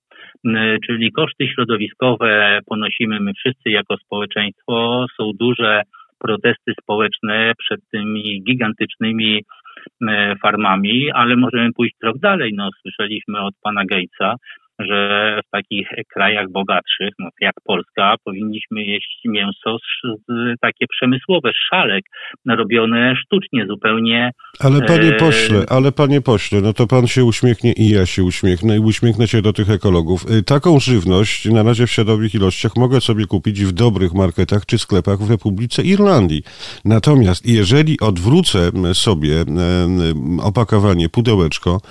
Czyli 0.86 1.12
koszty 1.12 1.48
środowiskowe 1.48 2.60
ponosimy 2.66 3.20
my 3.20 3.34
wszyscy 3.34 3.70
jako 3.70 3.98
społeczeństwo, 3.98 5.06
są 5.18 5.32
duże 5.40 5.82
protesty 6.20 6.74
społeczne 6.82 7.54
przed 7.58 7.80
tymi 7.92 8.44
gigantycznymi 8.44 9.44
e, 10.08 10.36
farmami, 10.36 11.12
ale 11.12 11.36
możemy 11.36 11.74
pójść 11.74 11.96
krok 12.00 12.18
dalej. 12.18 12.54
No, 12.56 12.70
słyszeliśmy 12.82 13.40
od 13.42 13.54
pana 13.62 13.86
Gatesa, 13.86 14.36
że 14.80 15.40
w 15.48 15.50
takich 15.52 15.88
krajach 16.14 16.50
bogatszych, 16.52 17.10
no, 17.20 17.30
jak 17.42 17.54
Polska, 17.64 18.16
powinniśmy 18.26 18.84
jeść 18.84 19.22
mięso 19.26 19.78
z, 19.78 20.08
z, 20.28 20.60
takie 20.62 20.86
przemysłowe, 20.88 21.52
szalek, 21.70 22.06
robione 22.48 23.16
sztucznie 23.16 23.66
zupełnie. 23.68 24.32
Ale 24.60 24.82
panie 24.82 25.10
e, 25.10 25.14
pośle, 25.14 25.66
ale 25.70 25.92
panie 25.92 26.22
pośle, 26.22 26.62
no 26.62 26.74
to 26.74 26.88
pan 26.88 27.08
się 27.08 27.24
uśmiechnie 27.24 27.74
i 27.74 27.90
ja 27.90 28.06
się 28.06 28.24
uśmiechnę 28.24 28.78
i 28.78 28.80
uśmiechnę 28.80 29.28
się 29.28 29.42
do 29.42 29.54
tych 29.54 29.70
ekologów. 29.70 30.32
Y, 30.32 30.44
taką 30.44 30.80
żywność 30.80 31.46
na 31.46 31.64
razie 31.64 31.88
w 31.88 31.92
świadomych 31.92 32.36
ilościach 32.36 32.72
mogę 32.76 33.02
sobie 33.02 33.26
kupić 33.26 33.62
w 33.62 33.72
dobrych 33.72 34.14
marketach 34.14 34.66
czy 34.66 34.78
sklepach 34.78 35.20
w 35.20 35.32
Republice 35.32 35.84
Irlandii. 35.84 36.42
Natomiast 36.86 37.46
jeżeli 37.46 38.00
odwrócę 38.00 38.60
sobie 38.94 39.36
opakowanie, 40.44 41.10
pudełeczko, 41.10 41.82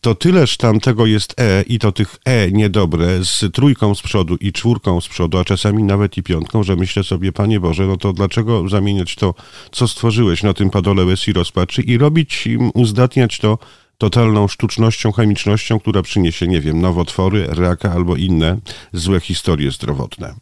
to 0.00 0.14
tyleż 0.14 0.56
tam 0.56 0.80
tego 0.80 1.06
jest 1.06 1.40
E 1.40 1.62
i 1.62 1.78
to 1.78 1.92
tych 1.92 2.16
E 2.26 2.31
E 2.32 2.50
niedobre 2.52 3.24
z 3.24 3.44
trójką 3.54 3.94
z 3.94 4.02
przodu 4.02 4.36
i 4.36 4.52
czwórką 4.52 5.00
z 5.00 5.08
przodu, 5.08 5.38
a 5.38 5.44
czasami 5.44 5.82
nawet 5.82 6.16
i 6.16 6.22
piątką, 6.22 6.62
że 6.62 6.76
myślę 6.76 7.04
sobie, 7.04 7.32
Panie 7.32 7.60
Boże, 7.60 7.86
no 7.86 7.96
to 7.96 8.12
dlaczego 8.12 8.68
zamieniać 8.68 9.14
to, 9.14 9.34
co 9.72 9.88
stworzyłeś 9.88 10.42
na 10.42 10.54
tym 10.54 10.70
padole 10.70 11.04
łez 11.04 11.28
i 11.28 11.32
rozpaczy 11.32 11.82
i 11.82 11.98
robić, 11.98 12.48
uzdatniać 12.74 13.38
to 13.38 13.58
totalną 13.98 14.48
sztucznością, 14.48 15.12
chemicznością, 15.12 15.80
która 15.80 16.02
przyniesie, 16.02 16.46
nie 16.46 16.60
wiem, 16.60 16.80
nowotwory, 16.80 17.46
raka 17.48 17.92
albo 17.92 18.16
inne 18.16 18.58
złe 18.92 19.20
historie 19.20 19.70
zdrowotne 19.70 20.34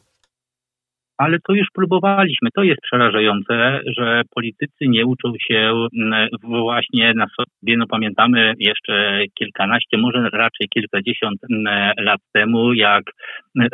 ale 1.20 1.38
to 1.46 1.52
już 1.52 1.68
próbowaliśmy. 1.74 2.48
To 2.54 2.62
jest 2.62 2.80
przerażające, 2.82 3.80
że 3.98 4.22
politycy 4.34 4.80
nie 4.88 5.06
uczą 5.06 5.32
się 5.48 5.86
mm, 6.00 6.28
właśnie 6.42 7.14
na 7.14 7.26
sobie. 7.36 7.76
No 7.76 7.86
pamiętamy 7.86 8.54
jeszcze 8.58 9.22
kilkanaście, 9.38 9.98
może 9.98 10.28
raczej 10.32 10.68
kilkadziesiąt 10.68 11.40
mm, 11.50 11.92
lat 11.98 12.20
temu, 12.32 12.72
jak 12.72 13.02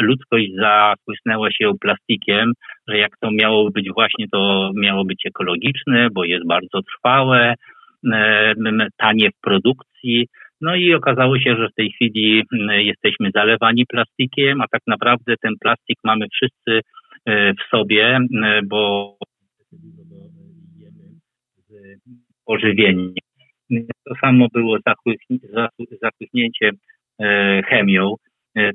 ludzkość 0.00 0.46
zachłysnęła 0.58 1.50
się 1.50 1.72
plastikiem, 1.80 2.52
że 2.88 2.98
jak 2.98 3.12
to 3.20 3.30
miało 3.32 3.70
być 3.70 3.90
właśnie, 3.94 4.26
to 4.32 4.70
miało 4.74 5.04
być 5.04 5.26
ekologiczne, 5.26 6.08
bo 6.12 6.24
jest 6.24 6.46
bardzo 6.46 6.82
trwałe, 6.82 7.54
mm, 8.04 8.88
tanie 8.96 9.30
w 9.30 9.40
produkcji. 9.40 10.26
No 10.60 10.74
i 10.74 10.94
okazało 10.94 11.38
się, 11.38 11.56
że 11.56 11.68
w 11.68 11.74
tej 11.74 11.90
chwili 11.90 12.42
jesteśmy 12.68 13.30
zalewani 13.34 13.86
plastikiem, 13.86 14.60
a 14.60 14.64
tak 14.70 14.82
naprawdę 14.86 15.34
ten 15.42 15.52
plastik 15.60 15.98
mamy 16.04 16.26
wszyscy 16.32 16.80
w 17.26 17.70
sobie, 17.70 18.18
e, 18.44 18.60
bo 18.64 19.16
z 21.68 22.00
pożywieniem. 22.44 23.12
To 24.04 24.14
samo 24.20 24.46
było 24.54 24.78
zachłyśnięcie 26.02 26.70
e, 27.20 27.62
chemią. 27.62 28.14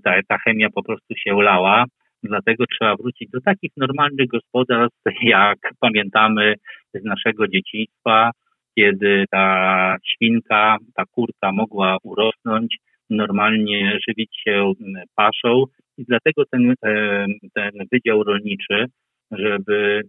Ta, 0.03 0.13
ta 0.27 0.37
chemia 0.37 0.69
po 0.69 0.83
prostu 0.83 1.15
się 1.15 1.41
lała. 1.41 1.85
Dlatego 2.23 2.65
trzeba 2.65 2.95
wrócić 2.95 3.29
do 3.29 3.41
takich 3.41 3.71
normalnych 3.77 4.27
gospodarstw, 4.27 5.01
jak 5.23 5.57
pamiętamy 5.79 6.55
z 6.93 7.03
naszego 7.03 7.47
dzieciństwa, 7.47 8.31
kiedy 8.75 9.25
ta 9.31 9.97
świnka, 10.05 10.77
ta 10.95 11.03
kurka 11.11 11.51
mogła 11.51 11.97
urosnąć, 12.03 12.77
normalnie 13.09 13.99
żywić 14.07 14.29
się 14.43 14.73
paszą 15.15 15.63
i 15.97 16.03
dlatego 16.05 16.43
ten, 16.51 16.73
e, 16.85 17.25
ten 17.55 17.71
Wydział 17.91 18.23
Rolniczy, 18.23 18.85
żeby 19.31 20.01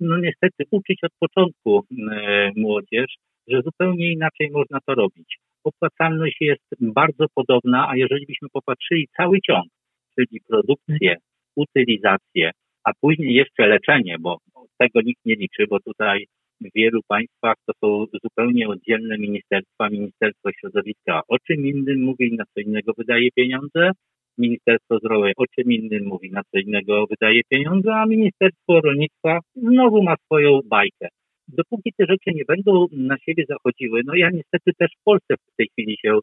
no 0.00 0.18
niestety 0.18 0.64
uczyć 0.70 0.98
od 1.04 1.12
początku 1.20 1.84
e, 2.12 2.50
młodzież, 2.56 3.14
że 3.48 3.62
zupełnie 3.62 4.12
inaczej 4.12 4.50
można 4.50 4.78
to 4.86 4.94
robić. 4.94 5.38
Opłacalność 5.64 6.36
jest 6.40 6.64
bardzo 6.80 7.26
podobna, 7.34 7.88
a 7.88 7.96
jeżeli 7.96 8.26
byśmy 8.26 8.48
popatrzyli 8.52 9.08
cały 9.16 9.38
ciąg, 9.40 9.66
czyli 10.14 10.40
produkcję, 10.48 11.16
utylizację, 11.56 12.50
a 12.84 12.90
później 13.00 13.34
jeszcze 13.34 13.66
leczenie, 13.66 14.16
bo 14.20 14.38
tego 14.78 15.00
nikt 15.00 15.24
nie 15.24 15.34
liczy, 15.34 15.66
bo 15.70 15.80
tutaj 15.80 16.26
w 16.60 16.68
wielu 16.74 17.00
państwach 17.08 17.56
to 17.66 17.72
są 17.80 18.06
zupełnie 18.24 18.68
oddzielne 18.68 19.18
ministerstwa. 19.18 19.90
Ministerstwo 19.90 20.50
Środowiska 20.60 21.22
o 21.28 21.38
czym 21.38 21.66
innym 21.66 22.02
mówi, 22.02 22.36
na 22.36 22.44
co 22.44 22.60
innego 22.60 22.92
wydaje 22.98 23.28
pieniądze, 23.36 23.90
Ministerstwo 24.38 24.98
Zdrowia 24.98 25.32
o 25.36 25.44
czym 25.46 25.72
innym 25.72 26.04
mówi, 26.04 26.30
na 26.30 26.42
co 26.42 26.58
innego 26.58 27.06
wydaje 27.06 27.40
pieniądze, 27.48 27.94
a 27.94 28.06
Ministerstwo 28.06 28.80
Rolnictwa 28.80 29.38
znowu 29.56 30.02
ma 30.02 30.14
swoją 30.24 30.60
bajkę. 30.64 31.08
Dopóki 31.48 31.92
te 31.96 32.06
rzeczy 32.06 32.30
nie 32.34 32.44
będą 32.44 32.86
na 32.92 33.18
siebie 33.18 33.44
zachodziły, 33.48 34.00
no 34.04 34.14
ja 34.14 34.30
niestety 34.30 34.72
też 34.78 34.90
w 35.00 35.04
Polsce 35.04 35.34
w 35.36 35.56
tej 35.56 35.68
chwili 35.68 35.96
się 36.04 36.18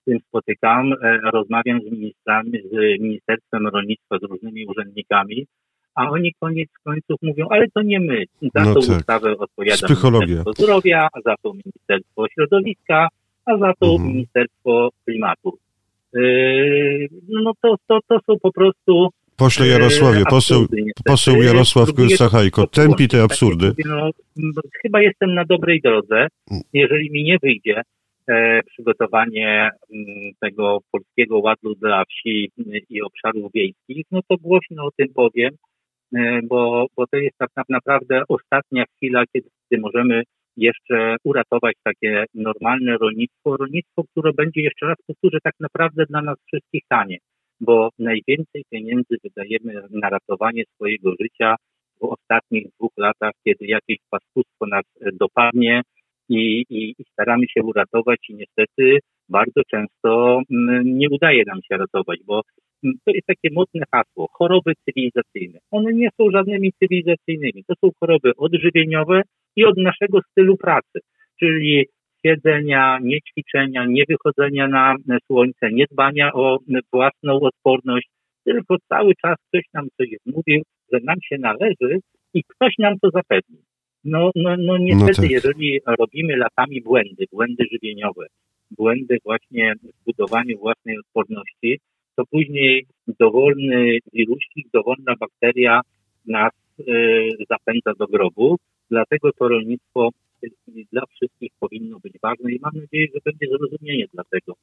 z 0.00 0.04
tym 0.04 0.18
spotykam, 0.28 0.92
e, 0.92 1.18
rozmawiam 1.32 1.80
z 1.80 1.90
ministrami, 1.92 2.52
z 2.72 3.00
Ministerstwem 3.00 3.66
Rolnictwa, 3.66 4.18
z 4.18 4.22
różnymi 4.22 4.66
urzędnikami, 4.66 5.46
a 5.94 6.10
oni 6.10 6.34
koniec 6.40 6.68
końców 6.84 7.16
mówią, 7.22 7.46
ale 7.50 7.68
to 7.68 7.82
nie 7.82 8.00
my. 8.00 8.24
Za 8.54 8.64
no 8.64 8.74
tą 8.74 8.80
tak. 8.80 8.98
ustawę 8.98 9.38
odpowiada 9.38 9.86
Ministerstwo 9.88 10.52
Zdrowia, 10.52 11.08
a 11.12 11.20
za 11.20 11.34
to 11.42 11.52
Ministerstwo 11.52 12.26
Środowiska, 12.28 13.08
a 13.44 13.58
za 13.58 13.72
to 13.80 13.86
mhm. 13.92 14.08
Ministerstwo 14.08 14.90
Klimatu. 15.04 15.58
Yy, 16.14 17.08
no 17.28 17.52
to, 17.62 17.76
to, 17.86 17.98
to 18.08 18.18
są 18.26 18.38
po 18.42 18.52
prostu 18.52 19.10
Pośle 19.36 19.66
yy, 19.66 19.72
Jarosławie, 19.72 20.24
poseł, 20.30 20.66
poseł 21.04 21.42
Jarosław 21.42 21.88
Sachajko, 22.16 22.66
tępi 22.66 23.08
te 23.08 23.22
absurdy. 23.22 23.72
No, 23.84 24.10
chyba 24.82 25.02
jestem 25.02 25.34
na 25.34 25.44
dobrej 25.44 25.80
drodze. 25.80 26.26
Jeżeli 26.72 27.10
mi 27.10 27.24
nie 27.24 27.36
wyjdzie 27.42 27.82
e, 28.28 28.60
przygotowanie 28.62 29.70
m, 29.90 30.04
mm, 30.08 30.32
tego 30.40 30.78
polskiego 30.90 31.38
ładu 31.38 31.74
dla 31.74 32.04
wsi 32.04 32.50
i 32.88 33.02
obszarów 33.02 33.52
wiejskich, 33.54 34.06
no 34.10 34.20
to 34.28 34.36
głośno 34.36 34.84
o 34.84 34.90
tym 34.96 35.08
powiem, 35.14 35.50
e, 36.16 36.40
bo, 36.42 36.86
bo 36.96 37.06
to 37.06 37.16
jest 37.16 37.36
tak 37.38 37.68
naprawdę 37.68 38.22
ostatnia 38.28 38.84
chwila, 38.96 39.24
kiedy 39.32 39.48
możemy 39.78 40.22
jeszcze 40.60 41.16
uratować 41.24 41.74
takie 41.84 42.24
normalne 42.34 42.96
rolnictwo, 42.96 43.56
rolnictwo, 43.56 44.04
które 44.12 44.32
będzie, 44.32 44.60
jeszcze 44.62 44.86
raz 44.86 44.96
powtórzę, 45.06 45.38
tak 45.42 45.54
naprawdę 45.60 46.06
dla 46.06 46.22
nas 46.22 46.36
wszystkich 46.46 46.82
tanie, 46.88 47.18
bo 47.60 47.88
najwięcej 47.98 48.62
pieniędzy 48.70 49.16
wydajemy 49.24 49.82
na 49.90 50.08
ratowanie 50.08 50.62
swojego 50.74 51.12
życia 51.20 51.54
w 52.00 52.04
ostatnich 52.04 52.64
dwóch 52.74 52.92
latach, 52.96 53.32
kiedy 53.44 53.66
jakieś 53.66 53.98
paskustwo 54.10 54.66
nas 54.66 54.84
dopadnie 55.20 55.82
i, 56.28 56.64
i, 56.70 56.94
i 56.98 57.04
staramy 57.12 57.46
się 57.48 57.62
uratować 57.62 58.18
i 58.28 58.34
niestety 58.34 58.98
bardzo 59.28 59.62
często 59.70 60.40
nie 60.84 61.08
udaje 61.10 61.42
nam 61.46 61.58
się 61.62 61.76
ratować, 61.76 62.20
bo 62.26 62.42
to 62.82 63.10
jest 63.14 63.26
takie 63.26 63.48
mocne 63.52 63.84
hasło, 63.92 64.28
choroby 64.32 64.72
cywilizacyjne. 64.84 65.58
One 65.70 65.92
nie 65.92 66.08
są 66.20 66.30
żadnymi 66.30 66.72
cywilizacyjnymi, 66.72 67.64
to 67.64 67.74
są 67.84 67.90
choroby 68.00 68.32
odżywieniowe, 68.36 69.22
i 69.60 69.64
od 69.64 69.76
naszego 69.76 70.20
stylu 70.30 70.56
pracy, 70.56 70.98
czyli 71.40 71.86
siedzenia, 72.26 72.98
nie 73.02 73.18
ćwiczenia, 73.28 73.84
nie 73.88 74.04
wychodzenia 74.08 74.68
na 74.68 75.18
słońce, 75.26 75.72
nie 75.72 75.84
dbania 75.92 76.32
o 76.32 76.58
własną 76.92 77.40
odporność, 77.40 78.08
tylko 78.44 78.76
cały 78.88 79.12
czas 79.22 79.36
ktoś 79.48 79.64
nam 79.74 79.86
coś 79.96 80.08
mówił, 80.26 80.62
że 80.92 80.98
nam 81.04 81.16
się 81.28 81.36
należy 81.38 82.00
i 82.34 82.42
ktoś 82.44 82.74
nam 82.78 82.94
to 83.02 83.10
zapewni. 83.10 83.58
No, 84.04 84.30
no, 84.34 84.56
no 84.58 84.78
niestety, 84.78 85.22
no 85.22 85.22
tak. 85.22 85.30
jeżeli 85.30 85.80
robimy 85.98 86.36
latami 86.36 86.80
błędy, 86.80 87.24
błędy 87.32 87.64
żywieniowe, 87.72 88.26
błędy 88.70 89.18
właśnie 89.24 89.74
w 89.82 90.04
budowaniu 90.04 90.58
własnej 90.58 90.98
odporności, 90.98 91.80
to 92.16 92.22
później 92.30 92.86
dowolny 93.20 93.98
wirusik, 94.12 94.66
dowolna 94.72 95.14
bakteria 95.20 95.80
nas 96.26 96.52
zapędza 97.50 97.92
do 97.98 98.06
grobu. 98.06 98.56
Dlatego 98.90 99.32
to 99.32 99.48
rolnictwo 99.48 100.10
dla 100.92 101.02
wszystkich 101.06 101.50
powinno 101.60 101.98
być 101.98 102.12
ważne 102.22 102.52
i 102.52 102.60
mam 102.60 102.72
nadzieję, 102.74 103.06
że 103.14 103.20
będzie 103.24 103.46
zrozumienie 103.46 104.06
dla 104.14 104.24
tego. 104.24 104.54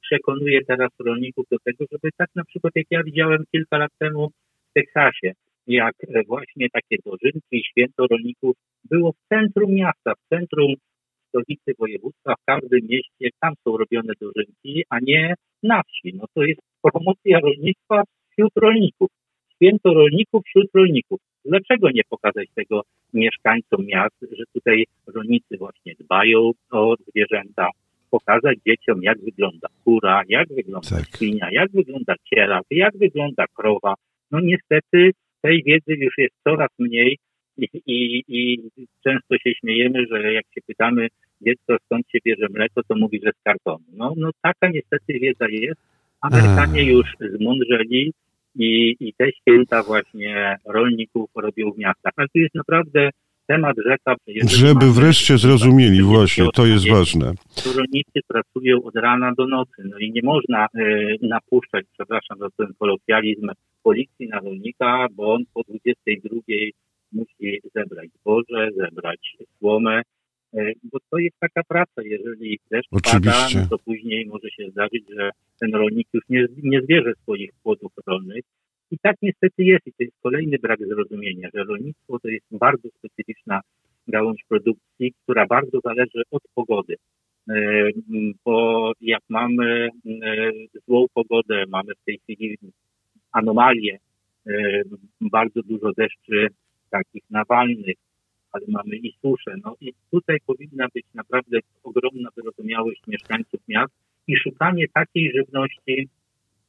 Przekonuję 0.00 0.64
teraz 0.64 0.90
rolników 0.98 1.46
do 1.50 1.58
tego, 1.58 1.84
żeby 1.92 2.08
tak 2.16 2.30
na 2.34 2.44
przykład 2.44 2.72
jak 2.76 2.86
ja 2.90 3.02
widziałem 3.02 3.44
kilka 3.52 3.78
lat 3.78 3.90
temu 3.98 4.30
w 4.70 4.72
Teksasie, 4.74 5.32
jak 5.66 5.94
właśnie 6.26 6.70
takie 6.70 6.96
dożynki 7.04 7.56
i 7.56 7.64
święto 7.64 8.06
rolników 8.06 8.56
było 8.90 9.12
w 9.12 9.28
centrum 9.28 9.74
miasta, 9.74 10.14
w 10.14 10.28
centrum 10.28 10.74
stolicy 11.28 11.72
województwa, 11.78 12.34
w 12.34 12.44
każdym 12.44 12.80
mieście, 12.82 13.28
tam 13.40 13.54
są 13.64 13.76
robione 13.76 14.12
dożynki, 14.20 14.84
a 14.90 14.98
nie 15.02 15.34
na 15.62 15.82
wsi. 15.82 16.14
No 16.14 16.24
to 16.34 16.42
jest 16.42 16.60
promocja 16.82 17.40
rolnictwa 17.40 18.02
wśród 18.30 18.52
rolników. 18.56 19.10
Święto 19.62 19.94
rolników 19.94 20.44
wśród 20.46 20.66
rolników. 20.74 21.20
Dlaczego 21.44 21.90
nie 21.90 22.02
pokazać 22.08 22.48
tego 22.54 22.82
mieszkańcom 23.14 23.86
miast, 23.86 24.16
że 24.32 24.44
tutaj 24.54 24.84
rolnicy 25.06 25.56
właśnie 25.58 25.94
dbają 26.00 26.50
o 26.70 26.96
zwierzęta, 27.08 27.68
pokazać 28.10 28.58
dzieciom, 28.66 29.02
jak 29.02 29.20
wygląda 29.20 29.68
kura, 29.84 30.22
jak 30.28 30.48
wygląda 30.48 30.88
tak. 30.90 31.16
świnia, 31.16 31.48
jak 31.52 31.70
wygląda 31.70 32.14
cielaw, 32.34 32.64
jak 32.70 32.96
wygląda 32.96 33.44
krowa. 33.54 33.94
No 34.30 34.40
niestety 34.40 35.10
tej 35.42 35.62
wiedzy 35.62 35.94
już 35.94 36.18
jest 36.18 36.34
coraz 36.44 36.68
mniej 36.78 37.18
i, 37.58 37.66
i, 37.86 38.24
i 38.28 38.58
często 39.04 39.38
się 39.38 39.54
śmiejemy, 39.54 40.06
że 40.10 40.32
jak 40.32 40.44
się 40.54 40.60
pytamy 40.66 41.08
dziecko 41.40 41.76
skąd 41.84 42.10
się 42.10 42.18
bierze 42.24 42.46
mleko, 42.50 42.82
to 42.88 42.94
mówi, 42.96 43.20
że 43.24 43.30
z 43.40 43.42
kartonu. 43.42 43.84
No, 43.92 44.14
no 44.16 44.30
taka 44.42 44.68
niestety 44.68 45.18
wiedza 45.18 45.48
jest. 45.48 45.80
Amerykanie 46.20 46.82
już 46.82 47.06
zmądrzeli 47.38 48.12
i, 48.54 48.96
i 49.00 49.14
te 49.14 49.32
święta 49.32 49.82
właśnie 49.82 50.56
rolników 50.64 51.30
robią 51.36 51.72
w 51.72 51.78
miastach. 51.78 52.12
Ale 52.16 52.28
to 52.28 52.38
jest 52.38 52.54
naprawdę 52.54 53.10
temat 53.46 53.76
rzeka. 53.86 54.16
Żeby 54.44 54.92
wreszcie 54.92 55.38
zrozumieli 55.38 56.02
właśnie, 56.02 56.44
to 56.54 56.66
jest 56.66 56.88
ważne. 56.88 57.32
Rolnicy 57.76 58.20
pracują 58.28 58.82
od 58.82 58.96
rana 58.96 59.32
do 59.36 59.46
nocy, 59.46 59.82
no 59.84 59.98
i 59.98 60.12
nie 60.12 60.22
można 60.24 60.66
y, 60.66 61.16
napuszczać, 61.22 61.86
przepraszam 61.92 62.38
za 62.38 62.48
ten 62.56 62.74
kolokwializm, 62.78 63.50
policji 63.82 64.28
na 64.28 64.38
rolnika, 64.40 65.06
bo 65.16 65.34
on 65.34 65.42
po 65.54 65.62
22 65.62 66.36
musi 67.12 67.60
zebrać 67.74 68.08
zboże, 68.20 68.68
zebrać 68.76 69.36
słomę, 69.58 69.96
e, 69.98 70.02
bo 70.82 70.98
to 71.10 71.18
jest 71.18 71.36
taka 71.40 71.62
praca. 71.64 72.02
Jeżeli 72.02 72.58
deszcz 72.70 72.88
pada, 73.12 73.48
no 73.54 73.66
to 73.70 73.78
później 73.78 74.26
może 74.26 74.50
się 74.50 74.70
zdarzyć, 74.70 75.04
że 75.16 75.30
ten 75.60 75.74
rolnik 75.74 76.08
już 76.12 76.24
nie, 76.28 76.46
nie 76.62 76.82
zbierze 76.82 77.12
swoich 77.22 77.50
płodów 77.62 77.92
rolnych. 78.06 78.44
I 78.90 78.98
tak 78.98 79.16
niestety 79.22 79.64
jest 79.64 79.86
i 79.86 79.92
to 79.92 80.02
jest 80.02 80.16
kolejny 80.22 80.58
brak 80.58 80.78
zrozumienia, 80.78 81.48
że 81.54 81.64
rolnictwo 81.64 82.18
to 82.18 82.28
jest 82.28 82.46
bardzo 82.50 82.88
specyficzna 82.98 83.60
gałąź 84.08 84.44
produkcji, 84.48 85.12
która 85.22 85.46
bardzo 85.46 85.80
zależy 85.84 86.22
od 86.30 86.42
pogody. 86.54 86.96
E, 87.48 87.54
bo 88.44 88.92
jak 89.00 89.22
mamy 89.28 89.88
e, 90.06 90.50
złą 90.86 91.06
pogodę, 91.14 91.64
mamy 91.68 91.94
w 91.94 92.04
tej 92.04 92.18
chwili 92.18 92.58
anomalie, 93.32 93.98
bardzo 95.20 95.62
dużo 95.62 95.92
deszczy 95.92 96.48
takich 96.90 97.22
nawalnych, 97.30 97.96
ale 98.52 98.64
mamy 98.68 98.96
i 98.96 99.12
suszę. 99.22 99.56
No 99.64 99.76
i 99.80 99.92
tutaj 100.10 100.38
powinna 100.46 100.86
być 100.94 101.06
naprawdę 101.14 101.58
ogromna 101.82 102.28
wyrozumiałość 102.36 103.00
mieszkańców 103.06 103.60
miast 103.68 103.92
i 104.26 104.36
szukanie 104.36 104.86
takiej 104.94 105.32
żywności, 105.32 106.08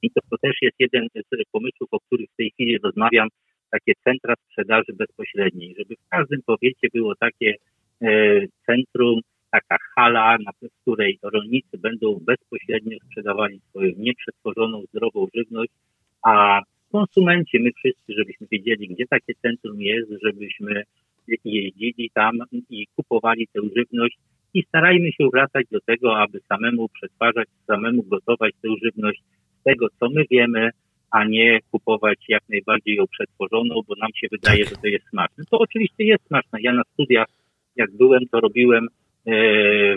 i 0.01 0.11
to, 0.11 0.21
to 0.29 0.37
też 0.37 0.57
jest 0.61 0.75
jeden 0.79 1.07
z 1.15 1.51
pomysłów, 1.51 1.89
o 1.91 1.99
których 1.99 2.29
w 2.29 2.35
tej 2.35 2.51
chwili 2.51 2.77
rozmawiam, 2.77 3.27
takie 3.71 3.93
centra 4.03 4.33
sprzedaży 4.35 4.93
bezpośredniej, 4.93 5.75
żeby 5.77 5.95
w 5.95 6.09
każdym 6.09 6.41
powiecie 6.45 6.87
było 6.93 7.15
takie 7.15 7.55
e, 8.01 8.07
centrum, 8.65 9.21
taka 9.51 9.77
hala, 9.95 10.37
na 10.45 10.51
której 10.81 11.19
rolnicy 11.23 11.77
będą 11.77 12.19
bezpośrednio 12.21 12.97
sprzedawali 13.05 13.61
swoją 13.69 13.91
nieprzetworzoną, 13.97 14.83
zdrową 14.93 15.27
żywność, 15.35 15.71
a 16.23 16.61
konsumenci, 16.91 17.59
my 17.59 17.71
wszyscy, 17.71 18.13
żebyśmy 18.13 18.47
wiedzieli, 18.51 18.87
gdzie 18.87 19.05
takie 19.09 19.33
centrum 19.41 19.81
jest, 19.81 20.09
żebyśmy 20.23 20.83
jeździli 21.45 22.09
tam 22.13 22.37
i 22.69 22.87
kupowali 22.95 23.47
tę 23.53 23.61
żywność 23.75 24.17
i 24.53 24.63
starajmy 24.63 25.11
się 25.11 25.29
wracać 25.33 25.65
do 25.71 25.79
tego, 25.81 26.17
aby 26.17 26.39
samemu 26.39 26.89
przetwarzać, 26.89 27.47
samemu 27.67 28.03
gotować 28.03 28.53
tę 28.61 28.69
żywność 28.83 29.21
z 29.59 29.63
tego, 29.63 29.87
co 29.99 30.09
my 30.09 30.25
wiemy, 30.31 30.69
a 31.11 31.25
nie 31.25 31.59
kupować 31.71 32.19
jak 32.27 32.43
najbardziej 32.49 32.95
ją 32.95 33.07
przetworzoną, 33.07 33.81
bo 33.87 33.95
nam 33.95 34.09
się 34.15 34.27
wydaje, 34.31 34.63
tak. 34.63 34.69
że 34.69 34.81
to 34.81 34.87
jest 34.87 35.09
smaczne. 35.09 35.43
To 35.51 35.57
oczywiście 35.59 36.03
jest 36.03 36.27
smaczne. 36.27 36.61
Ja 36.61 36.73
na 36.73 36.83
studiach, 36.93 37.27
jak 37.75 37.91
byłem, 37.91 38.21
to 38.31 38.39
robiłem 38.39 38.87
e, 39.25 39.31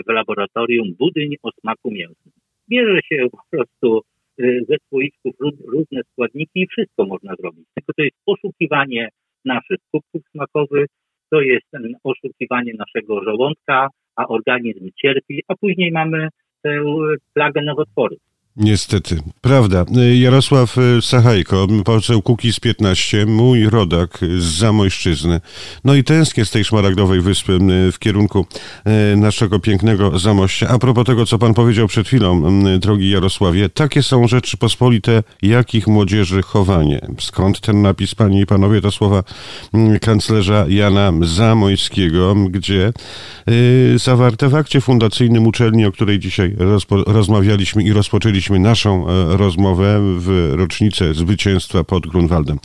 w 0.03 0.07
laboratorium 0.07 0.93
budyń 0.99 1.35
o 1.43 1.51
smaku 1.51 1.91
mięsnym. 1.91 2.33
Bierze 2.69 2.99
się 3.09 3.27
po 3.31 3.57
prostu 3.57 4.01
Y, 4.39 4.65
ze 4.69 4.75
słoiczków 4.89 5.35
różne 5.65 6.01
składniki 6.11 6.61
i 6.61 6.67
wszystko 6.67 7.05
można 7.05 7.35
zrobić. 7.35 7.65
Tylko 7.75 7.93
to 7.93 8.03
jest 8.03 8.17
oszukiwanie 8.25 9.09
naszych 9.45 9.77
kubków 9.91 10.21
smakowych, 10.31 10.87
to 11.33 11.41
jest 11.41 11.67
oszukiwanie 12.03 12.73
naszego 12.73 13.23
żołądka, 13.23 13.87
a 14.15 14.27
organizm 14.27 14.89
cierpi, 15.01 15.43
a 15.47 15.55
później 15.55 15.91
mamy 15.91 16.27
tę 16.61 16.83
plagę 17.33 17.61
nowotworów. 17.61 18.19
Niestety, 18.57 19.19
prawda. 19.41 19.85
Jarosław 20.13 20.75
Sachajko, 21.01 21.67
poseł 21.85 22.21
Kukiz 22.21 22.59
15, 22.59 23.25
mój 23.25 23.69
rodak 23.69 24.19
z 24.37 24.43
Zamojszczyzny. 24.43 25.41
No 25.83 25.95
i 25.95 26.03
tęsknię 26.03 26.45
z 26.45 26.51
tej 26.51 26.65
szmaragdowej 26.65 27.21
wyspy 27.21 27.59
w 27.91 27.99
kierunku 27.99 28.45
e, 28.85 29.15
naszego 29.15 29.59
pięknego 29.59 30.19
Zamościa. 30.19 30.67
A 30.69 30.79
propos 30.79 31.05
tego, 31.05 31.25
co 31.25 31.37
pan 31.37 31.53
powiedział 31.53 31.87
przed 31.87 32.07
chwilą, 32.07 32.61
drogi 32.79 33.09
Jarosławie, 33.09 33.69
takie 33.69 34.03
są 34.03 34.27
rzeczy 34.27 34.57
pospolite, 34.57 35.23
jakich 35.41 35.87
młodzieży 35.87 36.41
chowanie. 36.41 37.07
Skąd 37.19 37.59
ten 37.59 37.81
napis, 37.81 38.15
panie 38.15 38.41
i 38.41 38.45
panowie, 38.45 38.81
to 38.81 38.91
słowa 38.91 39.23
kanclerza 40.01 40.65
Jana 40.69 41.11
Zamojskiego, 41.21 42.35
gdzie 42.49 42.87
e, 43.47 43.99
zawarte 43.99 44.49
w 44.49 44.55
akcie 44.55 44.81
fundacyjnym 44.81 45.47
uczelni, 45.47 45.85
o 45.85 45.91
której 45.91 46.19
dzisiaj 46.19 46.55
rozmawialiśmy 46.89 47.83
i 47.83 47.93
rozpoczęliśmy 47.93 48.42
naszą 48.49 49.07
e, 49.07 49.37
rozmowę 49.37 49.99
w 50.17 50.53
rocznicę 50.55 51.13
zwycięstwa 51.13 51.83
pod 51.83 52.07
Grunwaldem. 52.07 52.59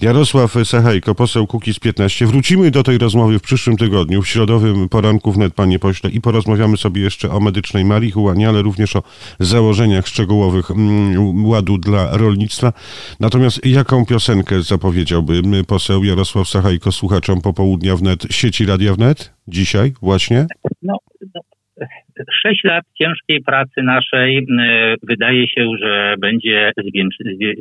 Jarosław 0.00 0.54
Sachajko, 0.64 1.14
poseł 1.14 1.46
Kukiz 1.46 1.78
15. 1.78 2.26
Wrócimy 2.26 2.70
do 2.70 2.82
tej 2.82 2.98
rozmowy 2.98 3.38
w 3.38 3.42
przyszłym 3.42 3.76
tygodniu, 3.76 4.22
w 4.22 4.28
środowym 4.28 4.88
poranku 4.88 5.32
wnet, 5.32 5.54
panie 5.54 5.78
pośle, 5.78 6.10
i 6.10 6.20
porozmawiamy 6.20 6.76
sobie 6.76 7.02
jeszcze 7.02 7.30
o 7.30 7.40
medycznej 7.40 7.84
marihuanie, 7.84 8.48
ale 8.48 8.62
również 8.62 8.96
o 8.96 9.02
założeniach 9.40 10.08
szczegółowych 10.08 10.70
mm, 10.70 11.46
ładu 11.46 11.78
dla 11.78 12.16
rolnictwa. 12.16 12.72
Natomiast 13.20 13.66
jaką 13.66 14.06
piosenkę 14.06 14.62
zapowiedziałby 14.62 15.42
poseł 15.66 16.04
Jarosław 16.04 16.48
Sachajko 16.48 16.92
słuchaczom 16.92 17.40
popołudnia 17.40 17.96
wnet 17.96 18.22
sieci 18.30 18.66
Radia 18.66 18.94
Wnet? 18.94 19.32
Dzisiaj 19.48 19.92
właśnie? 20.02 20.46
No, 20.82 20.96
no 22.44 22.50
Sześć 22.50 22.64
lat 22.64 22.84
ciężkiej 22.94 23.42
pracy 23.42 23.82
naszej 23.82 24.38
e, 24.38 24.94
wydaje 25.02 25.48
się, 25.48 25.70
że 25.80 26.14
będzie 26.18 26.72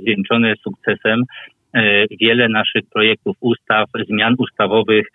zwieńczone 0.01 0.53
sukcesem. 0.55 1.23
E, 1.73 2.05
wiele 2.21 2.49
naszych 2.49 2.83
projektów 2.93 3.37
ustaw, 3.39 3.89
zmian 4.09 4.35
ustawowych 4.37 5.07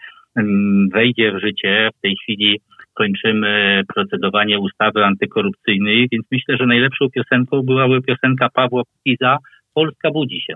wejdzie 0.93 1.33
w 1.33 1.41
życie. 1.41 1.89
W 1.99 2.01
tej 2.01 2.17
chwili 2.23 2.61
kończymy 2.95 3.83
procedowanie 3.95 4.59
ustawy 4.59 5.05
antykorupcyjnej, 5.05 6.09
więc 6.13 6.27
myślę, 6.33 6.57
że 6.57 6.67
najlepszą 6.67 7.11
piosenką 7.11 7.63
byłaby 7.63 8.03
piosenka 8.03 8.49
Pawła 8.55 8.83
Kukiza 8.85 9.39
Polska 9.75 10.11
budzi 10.11 10.41
się. 10.41 10.55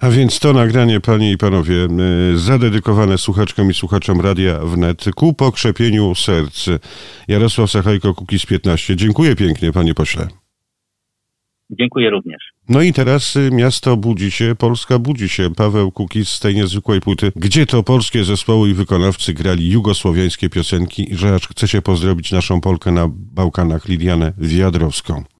A 0.00 0.10
więc 0.10 0.40
to 0.40 0.52
nagranie, 0.52 1.00
panie 1.00 1.32
i 1.32 1.38
panowie, 1.38 1.84
e, 1.84 1.88
zadedykowane 2.38 3.18
słuchaczkom 3.18 3.70
i 3.70 3.74
słuchaczom 3.74 4.20
Radia 4.20 4.58
Wnet 4.58 5.04
ku 5.16 5.34
pokrzepieniu 5.34 6.14
serc. 6.14 6.66
Jarosław 7.28 7.70
Sachajko, 7.70 8.14
Kukiz 8.14 8.46
15. 8.46 8.96
Dziękuję 8.96 9.36
pięknie, 9.36 9.72
panie 9.72 9.94
pośle. 9.94 10.28
Dziękuję 11.70 12.10
również. 12.10 12.42
No 12.68 12.82
i 12.82 12.92
teraz 12.92 13.36
y, 13.36 13.50
miasto 13.52 13.96
budzi 13.96 14.30
się, 14.30 14.54
Polska 14.58 14.98
budzi 14.98 15.28
się. 15.28 15.54
Paweł 15.54 15.90
Kukiz 15.90 16.28
z 16.28 16.40
tej 16.40 16.54
niezwykłej 16.54 17.00
płyty. 17.00 17.32
Gdzie 17.36 17.66
to 17.66 17.82
polskie 17.82 18.24
zespoły 18.24 18.70
i 18.70 18.74
wykonawcy 18.74 19.34
grali 19.34 19.70
jugosłowiańskie 19.70 20.48
piosenki, 20.48 21.08
że 21.10 21.34
aż 21.34 21.48
chce 21.48 21.68
się 21.68 21.82
pozdrowić 21.82 22.32
naszą 22.32 22.60
Polkę 22.60 22.92
na 22.92 23.08
Bałkanach, 23.10 23.88
Lidianę 23.88 24.32
Wiadrowską. 24.38 25.24